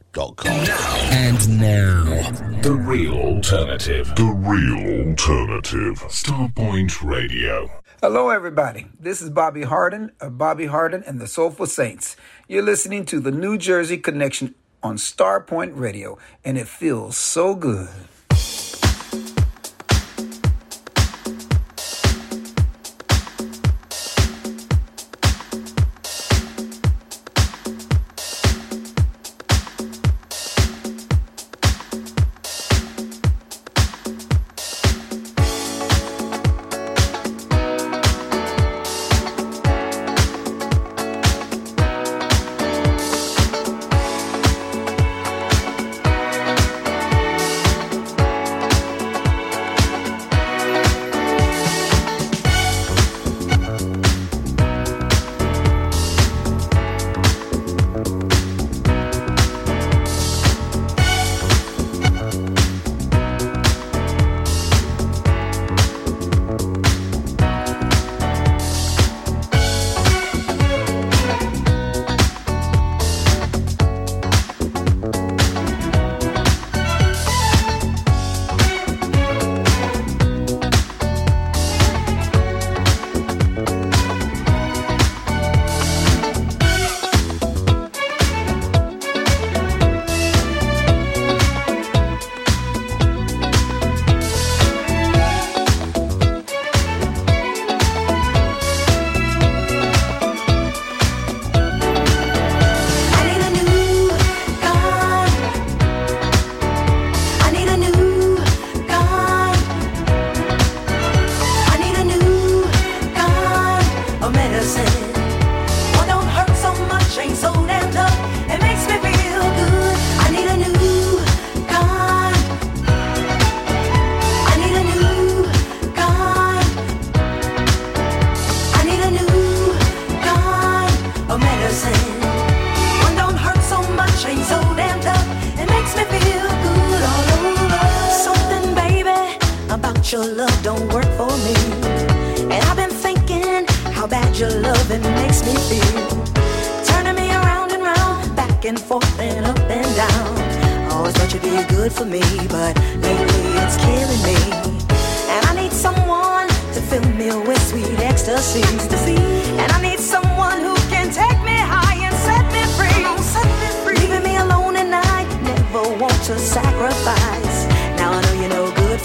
And 0.13 1.59
now, 1.61 2.03
The 2.61 2.73
real 2.73 3.13
alternative. 3.13 4.13
The 4.17 4.25
real 4.25 5.07
alternative. 5.07 5.99
Starpoint 6.09 7.01
Radio. 7.01 7.71
Hello, 8.01 8.29
everybody. 8.29 8.87
This 8.99 9.21
is 9.21 9.29
Bobby 9.29 9.63
Harden 9.63 10.11
of 10.19 10.37
Bobby 10.37 10.65
Harden 10.65 11.01
and 11.07 11.21
the 11.21 11.27
Soulful 11.27 11.65
Saints. 11.65 12.17
You're 12.49 12.61
listening 12.61 13.05
to 13.05 13.21
the 13.21 13.31
New 13.31 13.57
Jersey 13.57 13.97
Connection 13.97 14.53
on 14.83 14.97
Starpoint 14.97 15.79
Radio, 15.79 16.17
and 16.43 16.57
it 16.57 16.67
feels 16.67 17.15
so 17.15 17.55
good. 17.55 17.87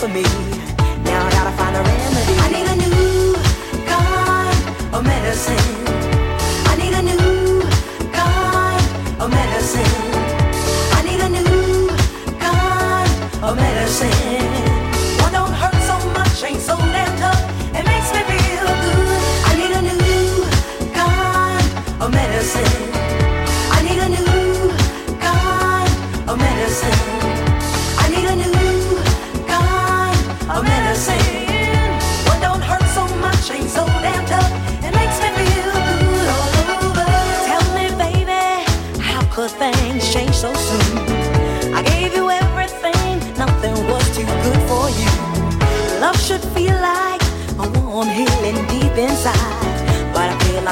For 0.07 0.13
me. 0.13 0.46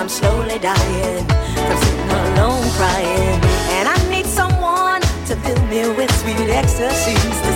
I'm 0.05 0.11
slowly 0.11 0.59
dying 0.59 1.25
from 1.25 1.77
sitting 1.79 2.11
alone 2.11 2.69
crying. 2.77 3.41
And 3.73 3.89
I 3.89 3.97
need 4.11 4.27
someone 4.27 5.01
to 5.01 5.35
fill 5.35 5.63
me 5.69 5.97
with 5.97 6.13
sweet 6.21 6.51
ecstasies. 6.51 7.54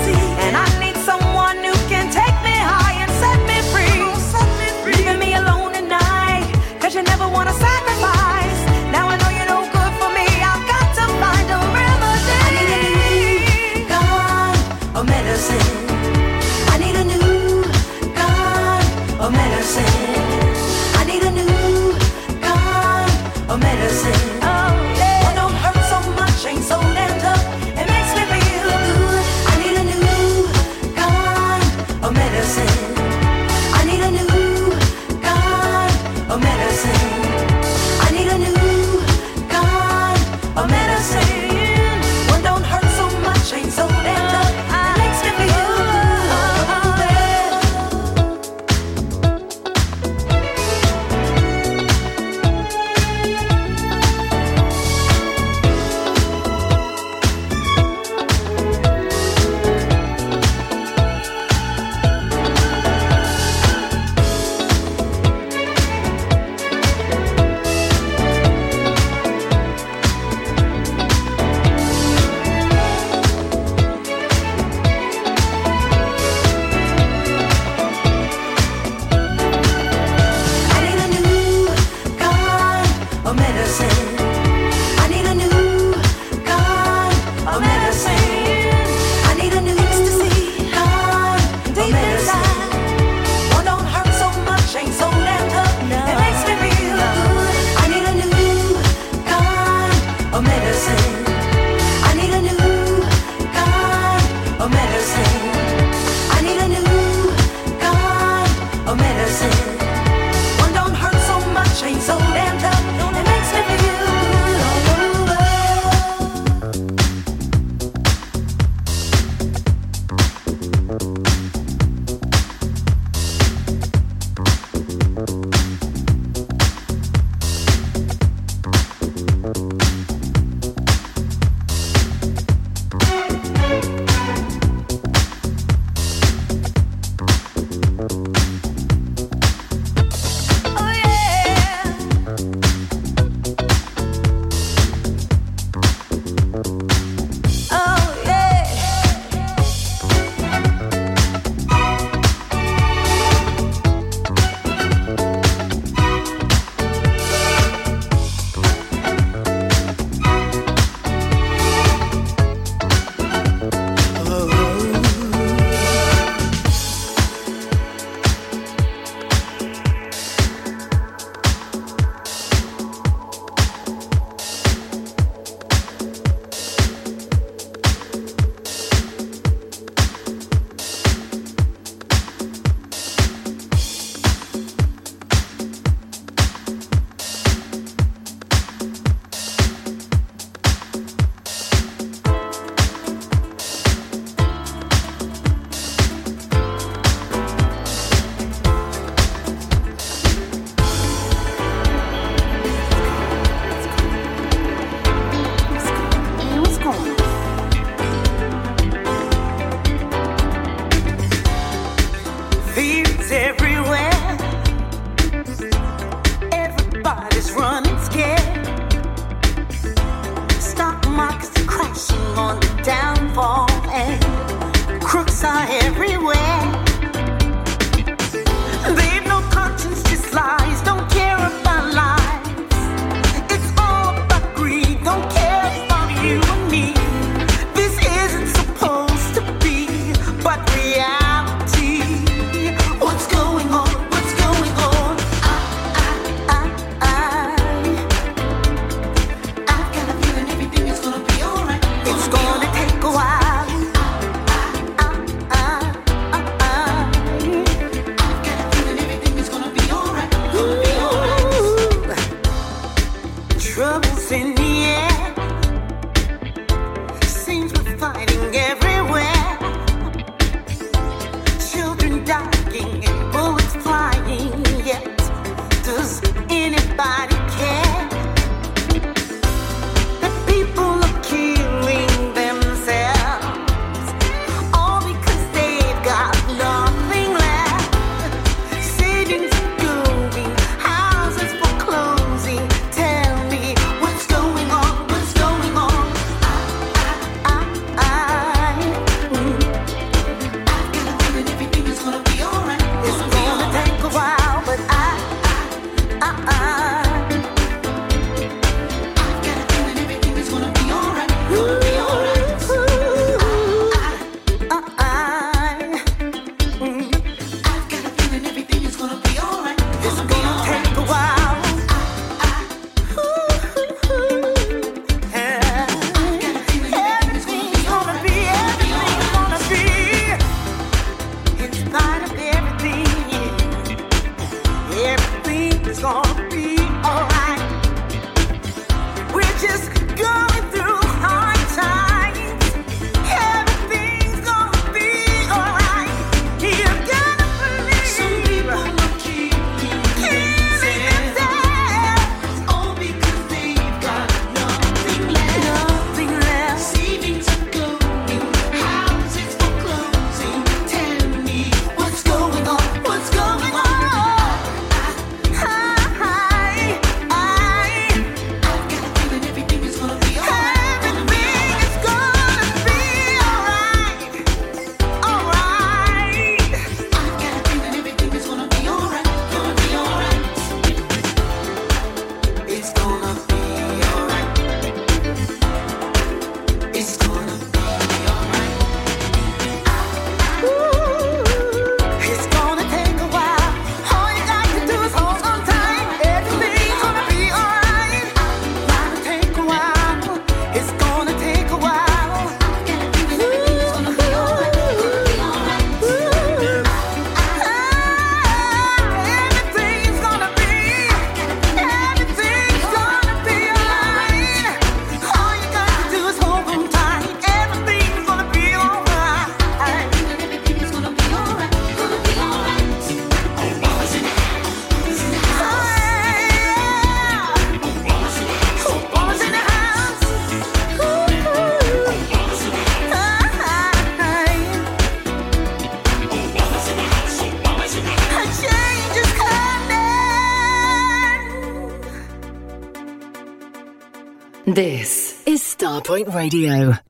Starpoint 446.09 446.33
Radio. 446.33 447.08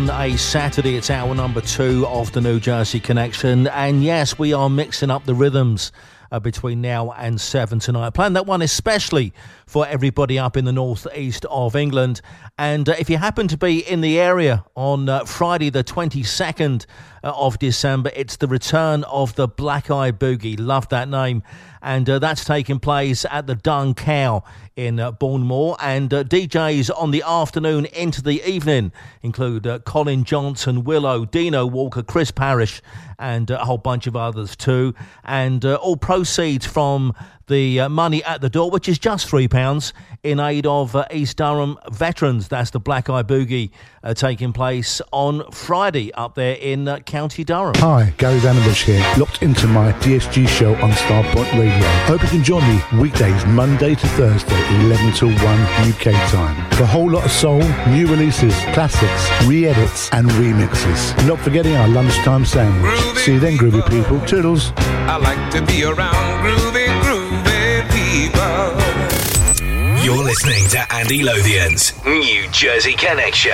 On 0.00 0.08
a 0.22 0.34
Saturday. 0.38 0.96
It's 0.96 1.10
hour 1.10 1.34
number 1.34 1.60
two 1.60 2.06
of 2.06 2.32
the 2.32 2.40
New 2.40 2.58
Jersey 2.58 3.00
Connection. 3.00 3.66
And 3.66 4.02
yes, 4.02 4.38
we 4.38 4.54
are 4.54 4.70
mixing 4.70 5.10
up 5.10 5.26
the 5.26 5.34
rhythms 5.34 5.92
uh, 6.32 6.40
between 6.40 6.80
now 6.80 7.10
and 7.12 7.38
seven 7.38 7.80
tonight. 7.80 8.18
I 8.18 8.28
that 8.30 8.46
one 8.46 8.62
especially 8.62 9.34
for 9.66 9.86
everybody 9.86 10.38
up 10.38 10.56
in 10.56 10.64
the 10.64 10.72
northeast 10.72 11.44
of 11.50 11.76
England. 11.76 12.22
And 12.56 12.88
uh, 12.88 12.94
if 12.98 13.10
you 13.10 13.18
happen 13.18 13.46
to 13.48 13.58
be 13.58 13.80
in 13.80 14.00
the 14.00 14.18
area 14.18 14.64
on 14.74 15.08
uh, 15.08 15.24
Friday, 15.24 15.68
the 15.68 15.84
22nd 15.84 16.86
uh, 17.22 17.32
of 17.36 17.58
December, 17.58 18.10
it's 18.16 18.36
the 18.36 18.48
return 18.48 19.04
of 19.04 19.34
the 19.34 19.48
Black 19.48 19.90
Eye 19.90 20.12
Boogie. 20.12 20.58
Love 20.58 20.88
that 20.88 21.08
name. 21.10 21.42
And 21.82 22.08
uh, 22.08 22.18
that's 22.18 22.44
taking 22.44 22.78
place 22.78 23.24
at 23.30 23.46
the 23.46 23.54
Dun 23.54 23.94
Cow 23.94 24.44
in 24.76 25.00
uh, 25.00 25.12
Bournemouth. 25.12 25.76
And 25.80 26.12
uh, 26.12 26.24
DJs 26.24 26.90
on 26.96 27.10
the 27.10 27.22
afternoon 27.26 27.86
into 27.86 28.22
the 28.22 28.42
evening 28.48 28.92
include 29.22 29.66
uh, 29.66 29.78
Colin 29.80 30.24
Johnson, 30.24 30.84
Willow, 30.84 31.24
Dino 31.24 31.66
Walker, 31.66 32.02
Chris 32.02 32.30
Parrish, 32.30 32.82
and 33.18 33.50
uh, 33.50 33.58
a 33.60 33.64
whole 33.64 33.78
bunch 33.78 34.06
of 34.06 34.16
others 34.16 34.56
too. 34.56 34.94
And 35.24 35.64
uh, 35.64 35.76
all 35.76 35.96
proceeds 35.96 36.66
from 36.66 37.14
the 37.50 37.80
uh, 37.80 37.88
money 37.88 38.24
at 38.24 38.40
the 38.40 38.48
door, 38.48 38.70
which 38.70 38.88
is 38.88 38.98
just 38.98 39.28
£3 39.28 39.92
in 40.22 40.40
aid 40.40 40.66
of 40.66 40.96
uh, 40.96 41.04
East 41.10 41.36
Durham 41.36 41.76
veterans. 41.90 42.48
That's 42.48 42.70
the 42.70 42.80
Black 42.80 43.10
Eye 43.10 43.22
Boogie 43.22 43.70
uh, 44.02 44.14
taking 44.14 44.52
place 44.52 45.02
on 45.12 45.50
Friday 45.50 46.12
up 46.14 46.34
there 46.34 46.54
in 46.54 46.88
uh, 46.88 47.00
County 47.00 47.44
Durham. 47.44 47.74
Hi, 47.76 48.14
Gary 48.16 48.38
Vandenbush 48.38 48.84
here, 48.84 49.04
locked 49.18 49.42
into 49.42 49.66
my 49.66 49.92
DSG 49.94 50.48
show 50.48 50.74
on 50.76 50.92
Starpoint 50.92 51.52
Radio. 51.58 51.86
Hope 52.06 52.22
you 52.22 52.28
can 52.28 52.44
join 52.44 52.62
me 52.68 52.80
weekdays, 53.00 53.44
Monday 53.46 53.94
to 53.94 54.06
Thursday, 54.08 54.58
11 54.84 55.12
to 55.14 55.26
1 55.26 55.36
UK 55.90 56.12
time. 56.30 56.70
For 56.72 56.84
a 56.84 56.86
whole 56.86 57.10
lot 57.10 57.24
of 57.24 57.30
soul, 57.32 57.62
new 57.88 58.06
releases, 58.06 58.54
classics, 58.72 59.46
re-edits 59.46 60.08
and 60.12 60.28
remixes. 60.30 61.26
Not 61.26 61.40
forgetting 61.40 61.74
our 61.74 61.88
lunchtime 61.88 62.44
sandwich. 62.44 62.98
See 63.18 63.34
you 63.34 63.40
then, 63.40 63.58
groovy 63.58 63.88
people. 63.90 64.20
Toodles. 64.26 64.72
I 64.76 65.16
like 65.16 65.50
to 65.52 65.62
be 65.66 65.82
around 65.82 66.44
groovy, 66.44 66.86
groovy 67.02 67.10
people. 67.10 67.19
You're 70.02 70.24
listening 70.24 70.66
to 70.70 70.92
Andy 70.94 71.22
Lothian's 71.22 71.92
New 72.06 72.48
Jersey 72.50 72.94
Connection. 72.94 73.52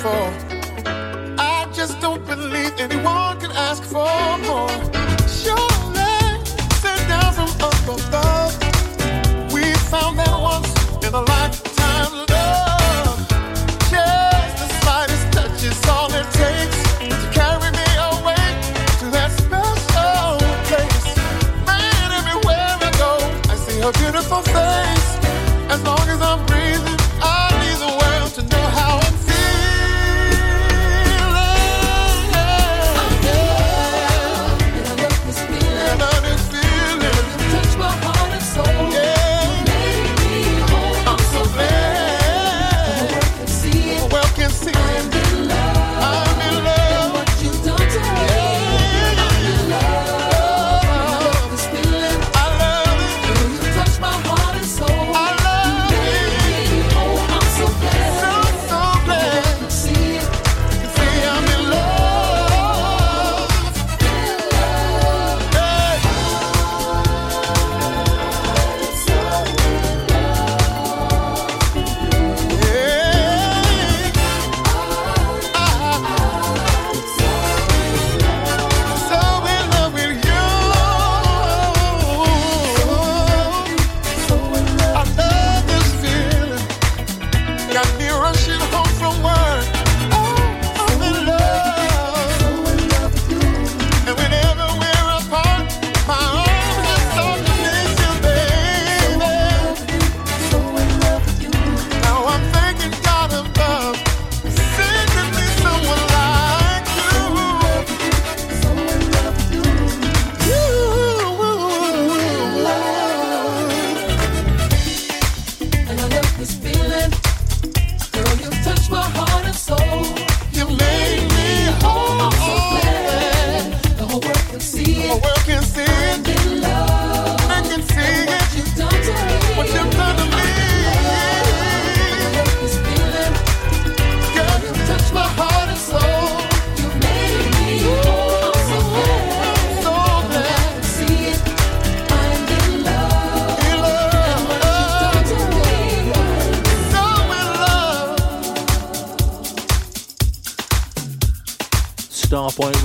For. 0.00 0.51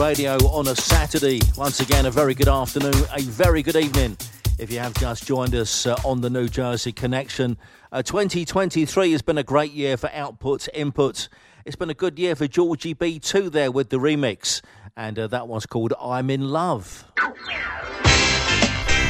Radio 0.07 0.37
on 0.51 0.69
a 0.69 0.75
Saturday. 0.75 1.41
Once 1.57 1.81
again, 1.81 2.05
a 2.05 2.11
very 2.11 2.33
good 2.33 2.47
afternoon, 2.47 2.93
a 3.13 3.21
very 3.23 3.61
good 3.61 3.75
evening. 3.75 4.15
If 4.57 4.71
you 4.71 4.79
have 4.79 4.93
just 4.93 5.27
joined 5.27 5.53
us 5.53 5.85
uh, 5.85 5.97
on 6.05 6.21
the 6.21 6.29
New 6.29 6.47
Jersey 6.47 6.93
Connection, 6.93 7.57
uh, 7.91 8.01
2023 8.03 9.11
has 9.11 9.21
been 9.21 9.37
a 9.37 9.43
great 9.43 9.73
year 9.73 9.97
for 9.97 10.07
outputs, 10.07 10.69
inputs. 10.73 11.27
It's 11.65 11.75
been 11.75 11.89
a 11.89 11.93
good 11.93 12.17
year 12.17 12.37
for 12.37 12.47
Georgie 12.47 12.95
B2 12.95 13.51
there 13.51 13.69
with 13.69 13.89
the 13.89 13.97
remix, 13.97 14.61
and 14.95 15.19
uh, 15.19 15.27
that 15.27 15.49
one's 15.49 15.65
called 15.65 15.93
I'm 15.99 16.29
in 16.29 16.51
Love. 16.51 17.03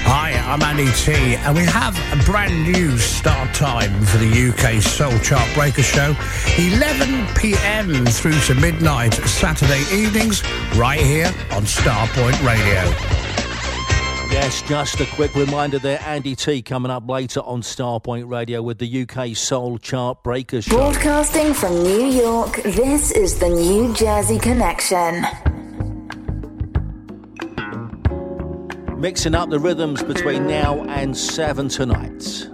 Hi, 0.09 0.31
I'm 0.31 0.61
Andy 0.61 0.89
T, 0.93 1.11
and 1.35 1.53
we 1.53 1.65
have 1.65 1.93
a 2.17 2.23
brand 2.23 2.63
new 2.63 2.97
start 2.97 3.53
time 3.53 4.05
for 4.05 4.17
the 4.17 4.25
UK 4.49 4.81
Soul 4.81 5.11
Chart 5.19 5.45
Breaker 5.53 5.83
Show. 5.83 6.15
11 6.57 7.27
pm 7.35 8.05
through 8.05 8.39
to 8.47 8.55
midnight, 8.55 9.13
Saturday 9.13 9.83
evenings, 9.93 10.43
right 10.77 10.99
here 10.99 11.25
on 11.51 11.63
Starpoint 11.63 12.45
Radio. 12.45 12.83
Yes, 14.31 14.61
just 14.61 14.99
a 14.99 15.05
quick 15.07 15.33
reminder 15.33 15.79
there, 15.79 15.99
Andy 16.05 16.35
T 16.35 16.61
coming 16.61 16.91
up 16.91 17.09
later 17.09 17.39
on 17.39 17.61
Starpoint 17.61 18.29
Radio 18.29 18.61
with 18.61 18.77
the 18.77 19.01
UK 19.01 19.35
Soul 19.35 19.79
Chart 19.79 20.21
Breakers 20.21 20.65
Show. 20.65 20.75
Broadcasting 20.75 21.53
from 21.55 21.81
New 21.81 22.05
York, 22.05 22.61
this 22.63 23.11
is 23.11 23.39
the 23.39 23.49
New 23.49 23.91
Jersey 23.95 24.37
Connection. 24.37 25.25
Mixing 28.99 29.33
up 29.33 29.49
the 29.49 29.59
rhythms 29.59 30.03
between 30.03 30.45
now 30.45 30.83
and 30.83 31.17
7 31.17 31.69
tonight. 31.69 32.49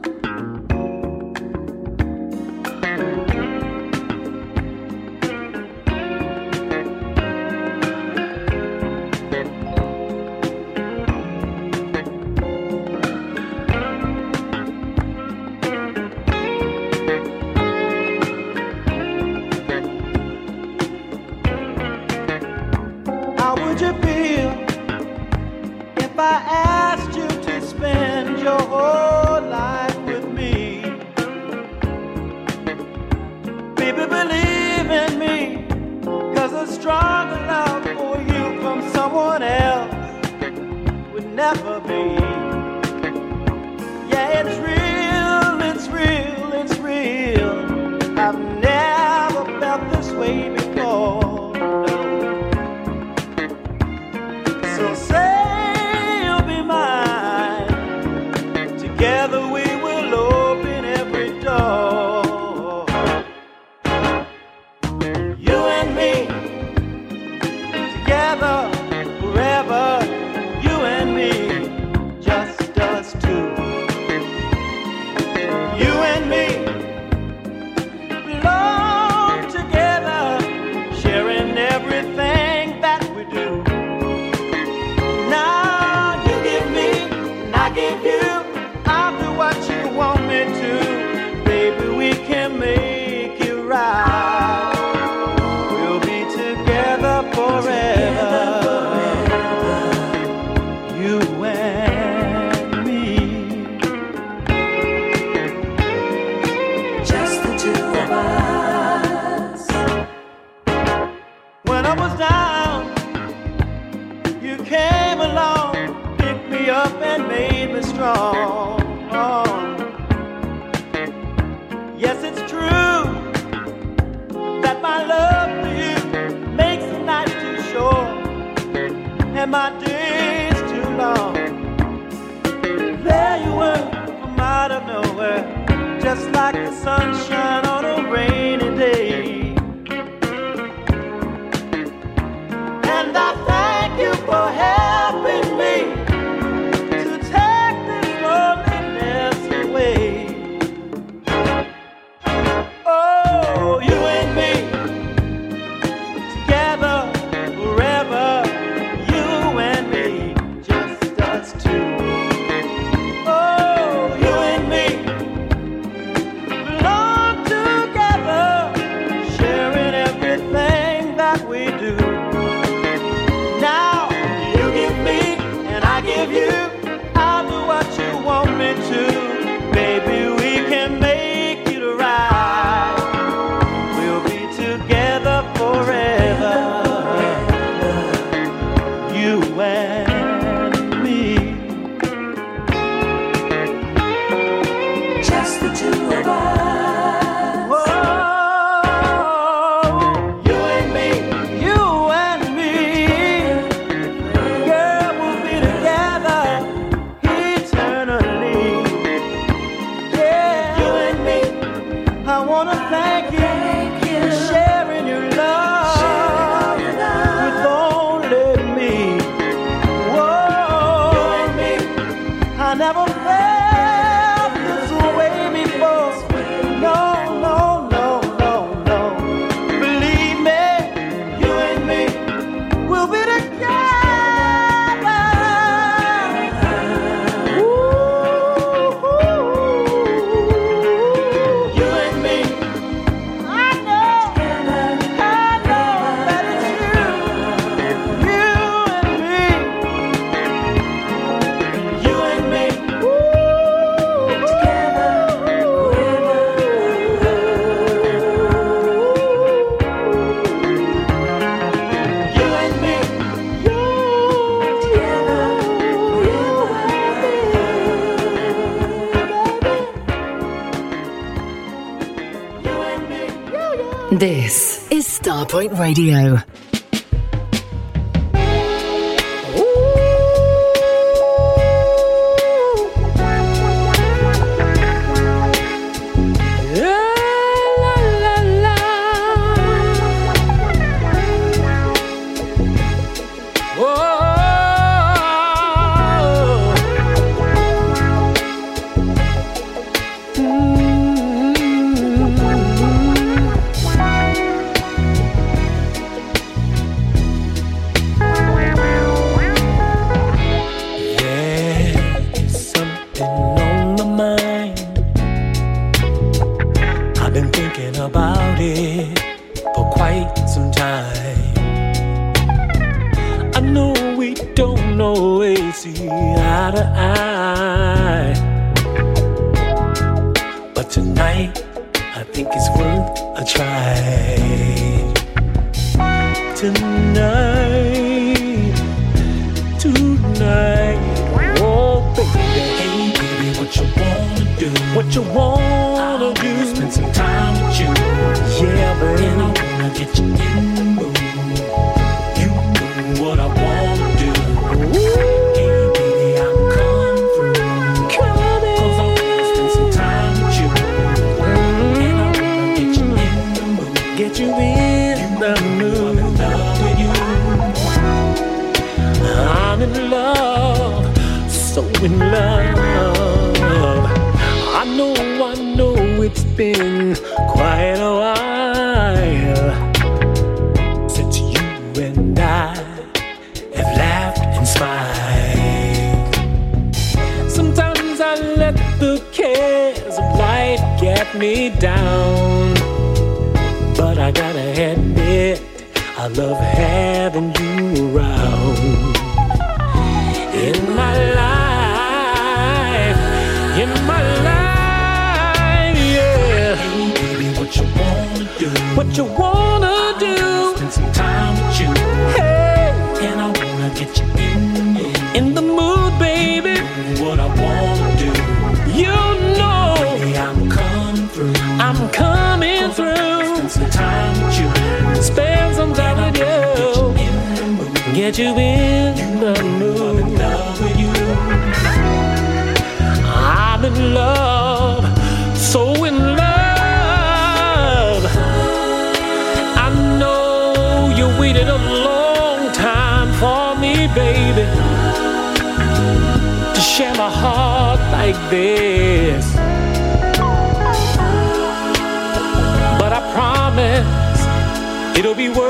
Radio. 275.73 276.43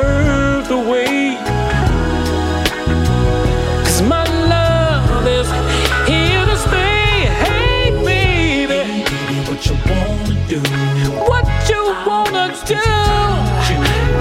worth 0.03 0.67
the 0.67 0.77
wait. 0.91 1.39
My 4.13 4.25
love 4.53 5.25
is 5.27 5.47
here 6.09 6.45
to 6.49 6.57
stay. 6.57 7.11
Hey, 7.43 7.91
baby. 8.09 8.81
What 9.47 9.61
you 9.67 9.75
wanna 9.89 10.35
do? 10.51 10.59
What 11.29 11.45
you 11.69 11.81
wanna 12.07 12.45
do? 12.71 12.83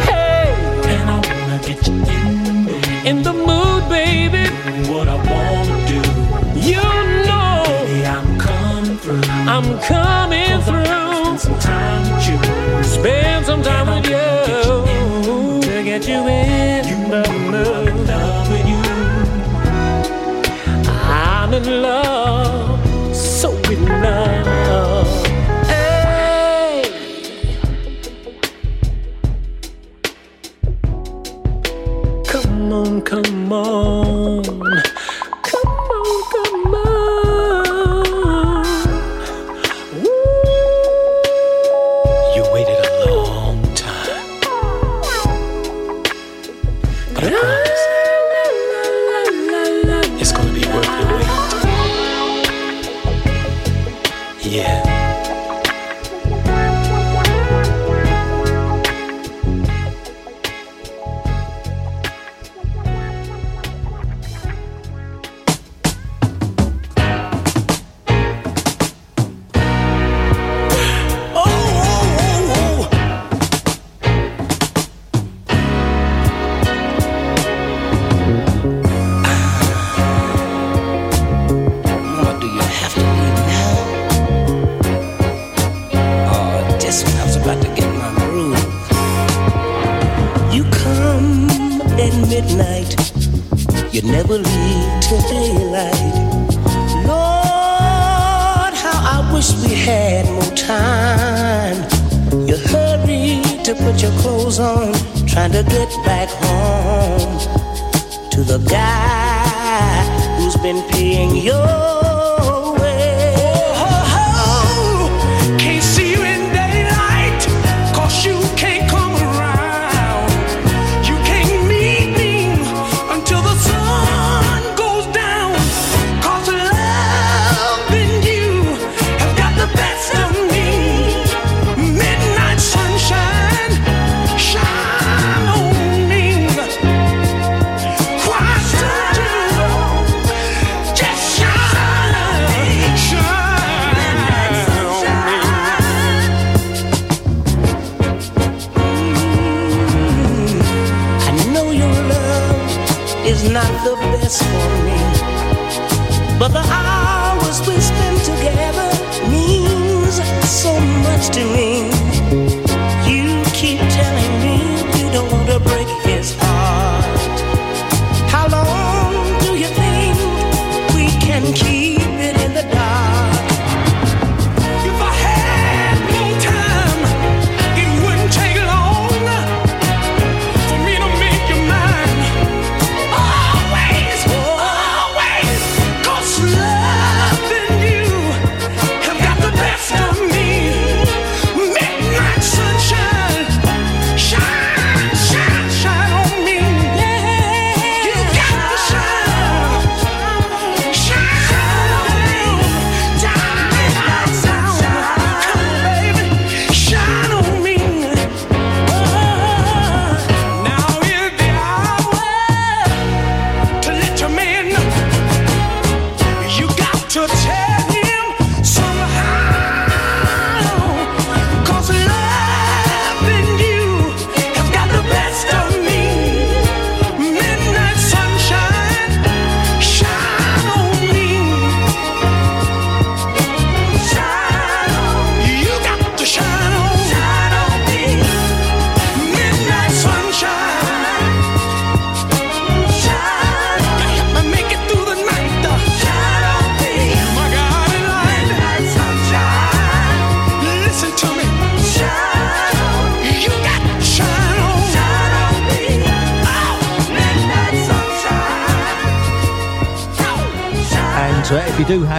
Hey. 0.09 0.47
And 0.93 1.07
I 1.11 1.19
wanna 1.29 1.59
get 1.67 1.81
you 1.89 1.95
in 2.17 2.43
the 2.45 2.53
mood. 2.67 3.07
In 3.11 3.17
the 3.29 3.35
mood, 3.49 3.83
baby. 3.89 4.45
What 4.93 5.09
I 5.09 5.19
wanna 5.31 5.77
do. 5.93 6.01
You 6.71 6.87
know. 7.29 7.65
Baby, 7.67 8.07
I'm 8.17 8.31
coming 8.39 8.97
through. 9.03 9.23
I'm 9.55 9.69
coming 9.93 10.61
through. 10.67 10.85
Spend 10.85 11.41
some 11.41 11.59
time 11.59 12.03
with 12.13 12.29
you. 12.29 12.39
Spend 12.85 13.47
some 13.47 13.63
time 13.63 13.87
with 13.89 14.07
you 14.11 14.52
remember. 16.33 17.92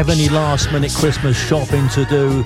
Have 0.03 0.19
any 0.19 0.27
last 0.27 0.69
minute 0.73 0.91
Christmas 0.91 1.37
shopping 1.37 1.87
to 1.87 2.03
do 2.03 2.43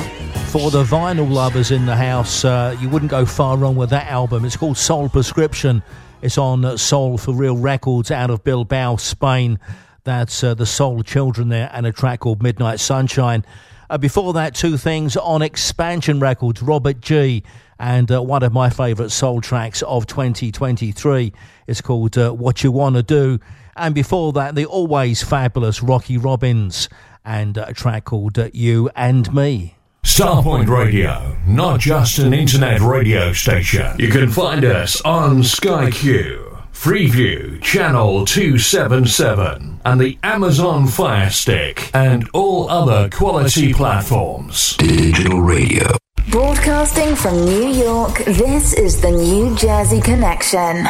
for 0.52 0.70
the 0.70 0.84
vinyl 0.84 1.28
lovers 1.28 1.72
in 1.72 1.88
the 1.88 1.96
house, 1.96 2.46
uh, 2.46 2.78
you 2.80 2.88
wouldn't 2.88 3.10
go 3.10 3.26
far 3.26 3.58
wrong 3.58 3.76
with 3.76 3.90
that 3.90 4.06
album. 4.12 4.46
It's 4.46 4.56
called 4.56 4.78
Soul 4.78 5.10
Prescription. 5.10 5.82
It's 6.22 6.38
on 6.38 6.64
uh, 6.64 6.78
Soul 6.78 7.18
for 7.18 7.34
Real 7.34 7.58
Records 7.58 8.12
out 8.12 8.30
of 8.30 8.44
Bilbao, 8.44 8.98
Spain. 8.98 9.58
That's 10.04 10.44
uh, 10.44 10.54
the 10.54 10.68
Soul 10.68 11.02
Children 11.02 11.50
there, 11.50 11.72
and 11.74 11.88
a 11.88 11.92
track 11.92 12.20
called 12.20 12.44
Midnight 12.44 12.80
Sunshine. 12.80 13.44
Uh, 13.90 13.98
before 13.98 14.34
that, 14.34 14.54
two 14.54 14.78
things 14.78 15.18
on 15.18 15.42
Expansion 15.42 16.20
Records, 16.20 16.62
Robert 16.62 17.02
G. 17.02 17.42
And 17.80 18.12
uh, 18.12 18.22
one 18.22 18.44
of 18.44 18.54
my 18.54 18.70
favourite 18.70 19.10
soul 19.10 19.42
tracks 19.42 19.82
of 19.82 20.06
2023 20.06 21.34
is 21.66 21.82
called 21.82 22.20
uh, 22.20 22.32
What 22.34 22.64
You 22.64 22.72
Wanna 22.72 23.02
Do. 23.02 23.40
And 23.76 23.96
before 23.96 24.34
that, 24.34 24.54
the 24.54 24.66
always 24.66 25.24
fabulous 25.24 25.82
Rocky 25.82 26.18
Robbins 26.18 26.90
and 27.28 27.58
a 27.58 27.74
track 27.74 28.06
called 28.06 28.40
uh, 28.40 28.50
You 28.54 28.90
and 28.96 29.32
Me. 29.34 29.76
Starpoint 30.04 30.68
Radio, 30.68 31.38
not 31.46 31.82
just 31.82 32.18
an 32.18 32.34
internet 32.34 32.80
radio 32.80 33.34
station. 33.34 34.00
You 34.00 34.08
can 34.08 34.30
find 34.30 34.64
us 34.64 35.02
on 35.02 35.44
Sky 35.44 35.92
Q, 35.92 36.58
Freeview, 36.72 37.62
Channel 37.62 38.26
277, 38.26 39.82
and 39.84 40.00
the 40.02 40.18
Amazon 40.24 40.88
Fire 40.88 41.30
Stick, 41.30 41.92
and 41.94 42.28
all 42.34 42.70
other 42.70 43.10
quality 43.10 43.74
platforms. 43.74 44.78
Digital 44.78 45.42
radio. 45.42 45.98
Broadcasting 46.30 47.16
from 47.16 47.44
New 47.44 47.68
York, 47.68 48.24
this 48.26 48.74
is 48.74 49.02
the 49.02 49.12
New 49.12 49.56
Jersey 49.56 50.00
Connection. 50.00 50.88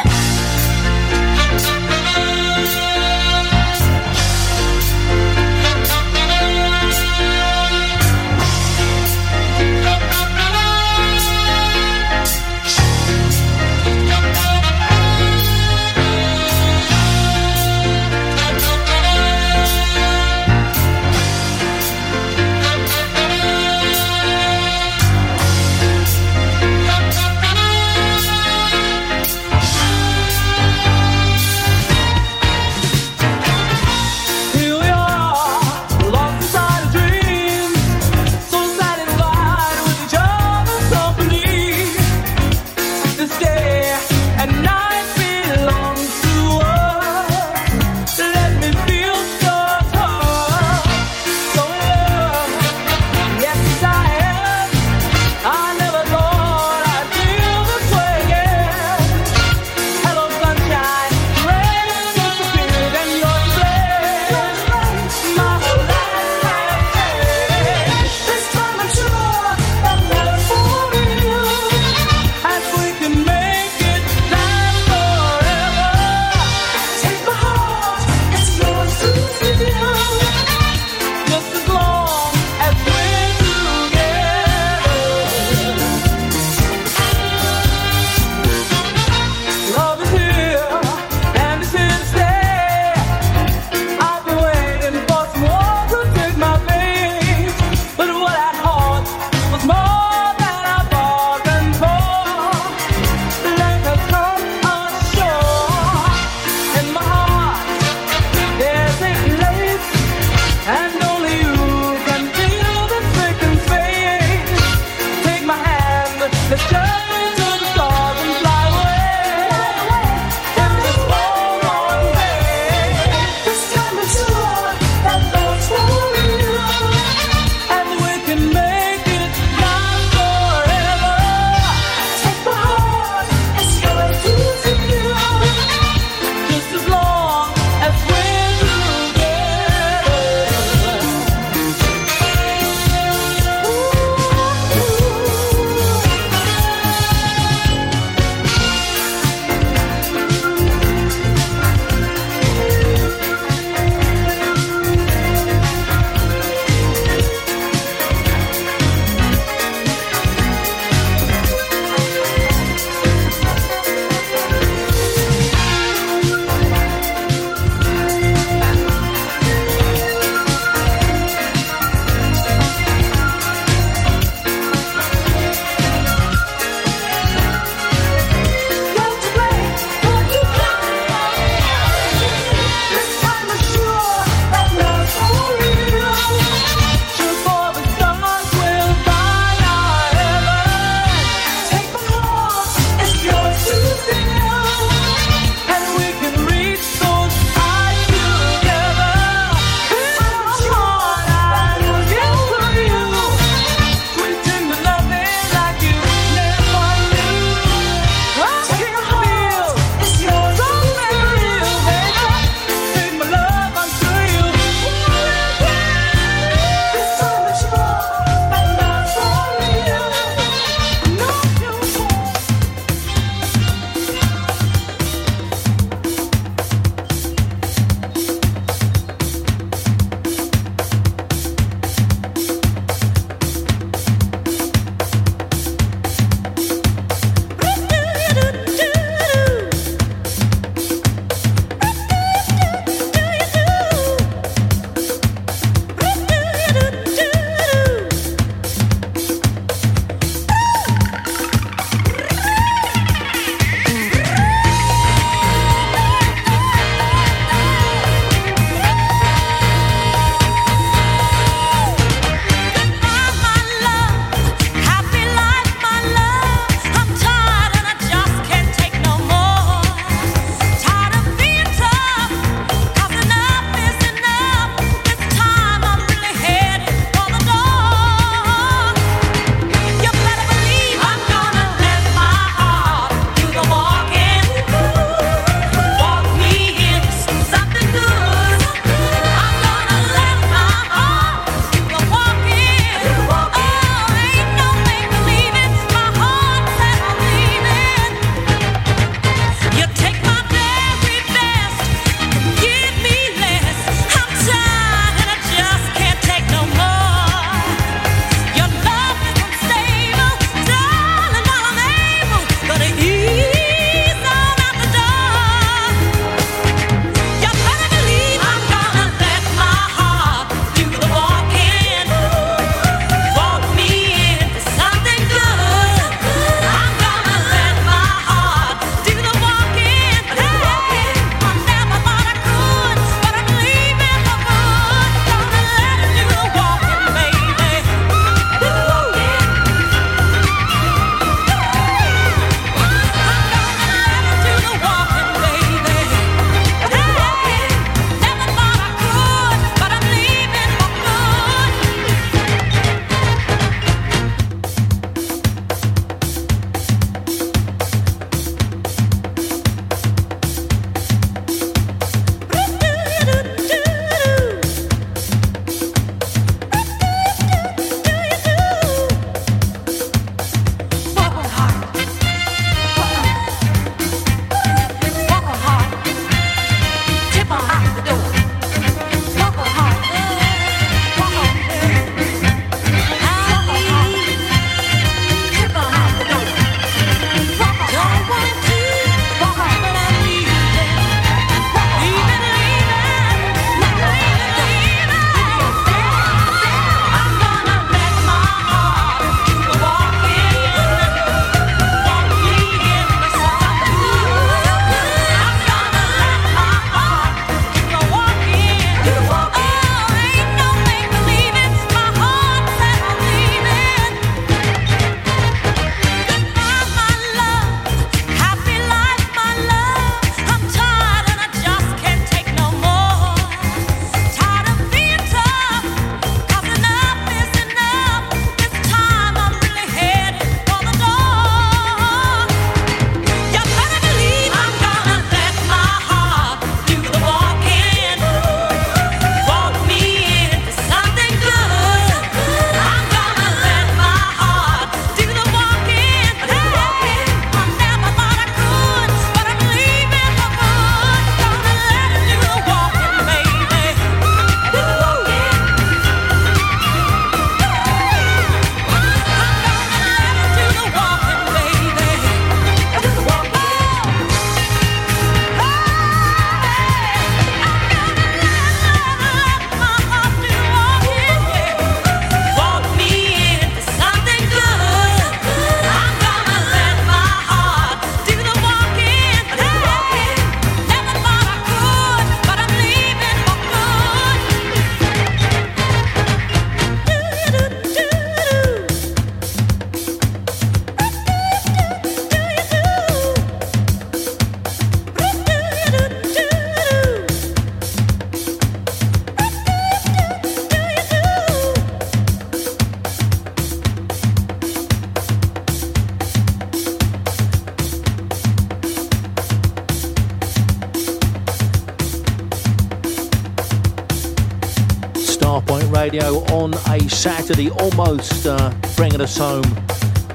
Radio 516.10 516.38
on 516.54 516.72
a 516.72 517.06
Saturday, 517.10 517.68
almost 517.68 518.46
uh, 518.46 518.72
bringing 518.96 519.20
us 519.20 519.36
home 519.36 519.64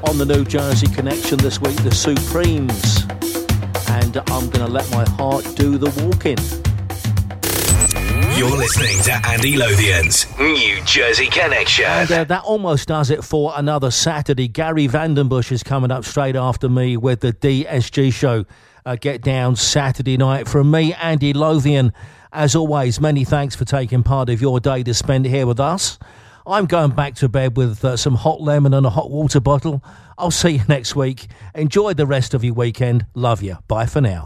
on 0.04 0.20
the 0.20 0.26
New 0.26 0.46
Jersey 0.46 0.86
Connection 0.86 1.40
this 1.40 1.60
week, 1.60 1.76
the 1.78 1.90
Supremes. 1.90 3.06
And 3.90 4.18
I'm 4.30 4.52
going 4.52 4.64
to 4.64 4.68
let 4.68 4.88
my 4.92 5.04
heart 5.16 5.44
do 5.56 5.80
the 5.80 5.90
walking. 6.06 6.38
You're 8.38 8.56
listening 8.56 9.02
to 9.06 9.28
Andy 9.28 9.58
Lothian's 9.58 10.28
New 10.38 10.80
Jersey 10.84 11.26
Connection. 11.26 11.86
And 11.86 12.12
uh, 12.12 12.24
that 12.26 12.44
almost 12.44 12.88
does 12.88 13.10
it 13.10 13.24
for 13.24 13.52
another 13.56 13.90
Saturday. 13.90 14.48
Gary 14.48 14.88
Vandenbush 14.88 15.52
is 15.52 15.64
coming 15.64 15.90
up 15.90 16.06
straight 16.06 16.36
after 16.36 16.70
me 16.70 16.98
with 16.98 17.22
the 17.22 17.34
DSG 17.34 18.14
show. 18.14 18.46
Uh, 18.86 18.96
get 18.96 19.24
down 19.24 19.56
Saturday 19.56 20.18
night. 20.18 20.48
From 20.48 20.70
me, 20.70 20.94
Andy 20.94 21.34
Lothian, 21.34 21.94
as 22.34 22.56
always, 22.56 23.00
many 23.00 23.24
thanks 23.24 23.56
for 23.56 23.64
taking 23.64 24.04
part 24.04 24.30
of 24.30 24.42
your 24.42 24.60
day 24.60 24.84
to 24.84 24.94
spend 24.94 25.26
here 25.26 25.46
with 25.46 25.60
us. 25.60 26.00
I'm 26.46 26.66
going 26.66 26.92
back 26.92 27.16
to 27.16 27.30
bed 27.30 27.56
with 27.56 27.86
uh, 27.86 27.96
some 27.96 28.16
hot 28.16 28.42
lemon 28.42 28.74
and 28.74 28.86
a 28.86 28.90
hot 28.90 29.10
water 29.10 29.40
bottle. 29.40 29.84
I'll 30.18 30.32
see 30.32 30.58
you 30.58 30.62
next 30.68 30.96
week. 30.96 31.28
Enjoy 31.56 31.94
the 31.94 32.06
rest 32.06 32.34
of 32.34 32.44
your 32.44 32.56
weekend. 32.56 33.06
Love 33.14 33.42
you. 33.42 33.58
Bye 33.68 33.86
for 33.86 34.02
now. 34.02 34.26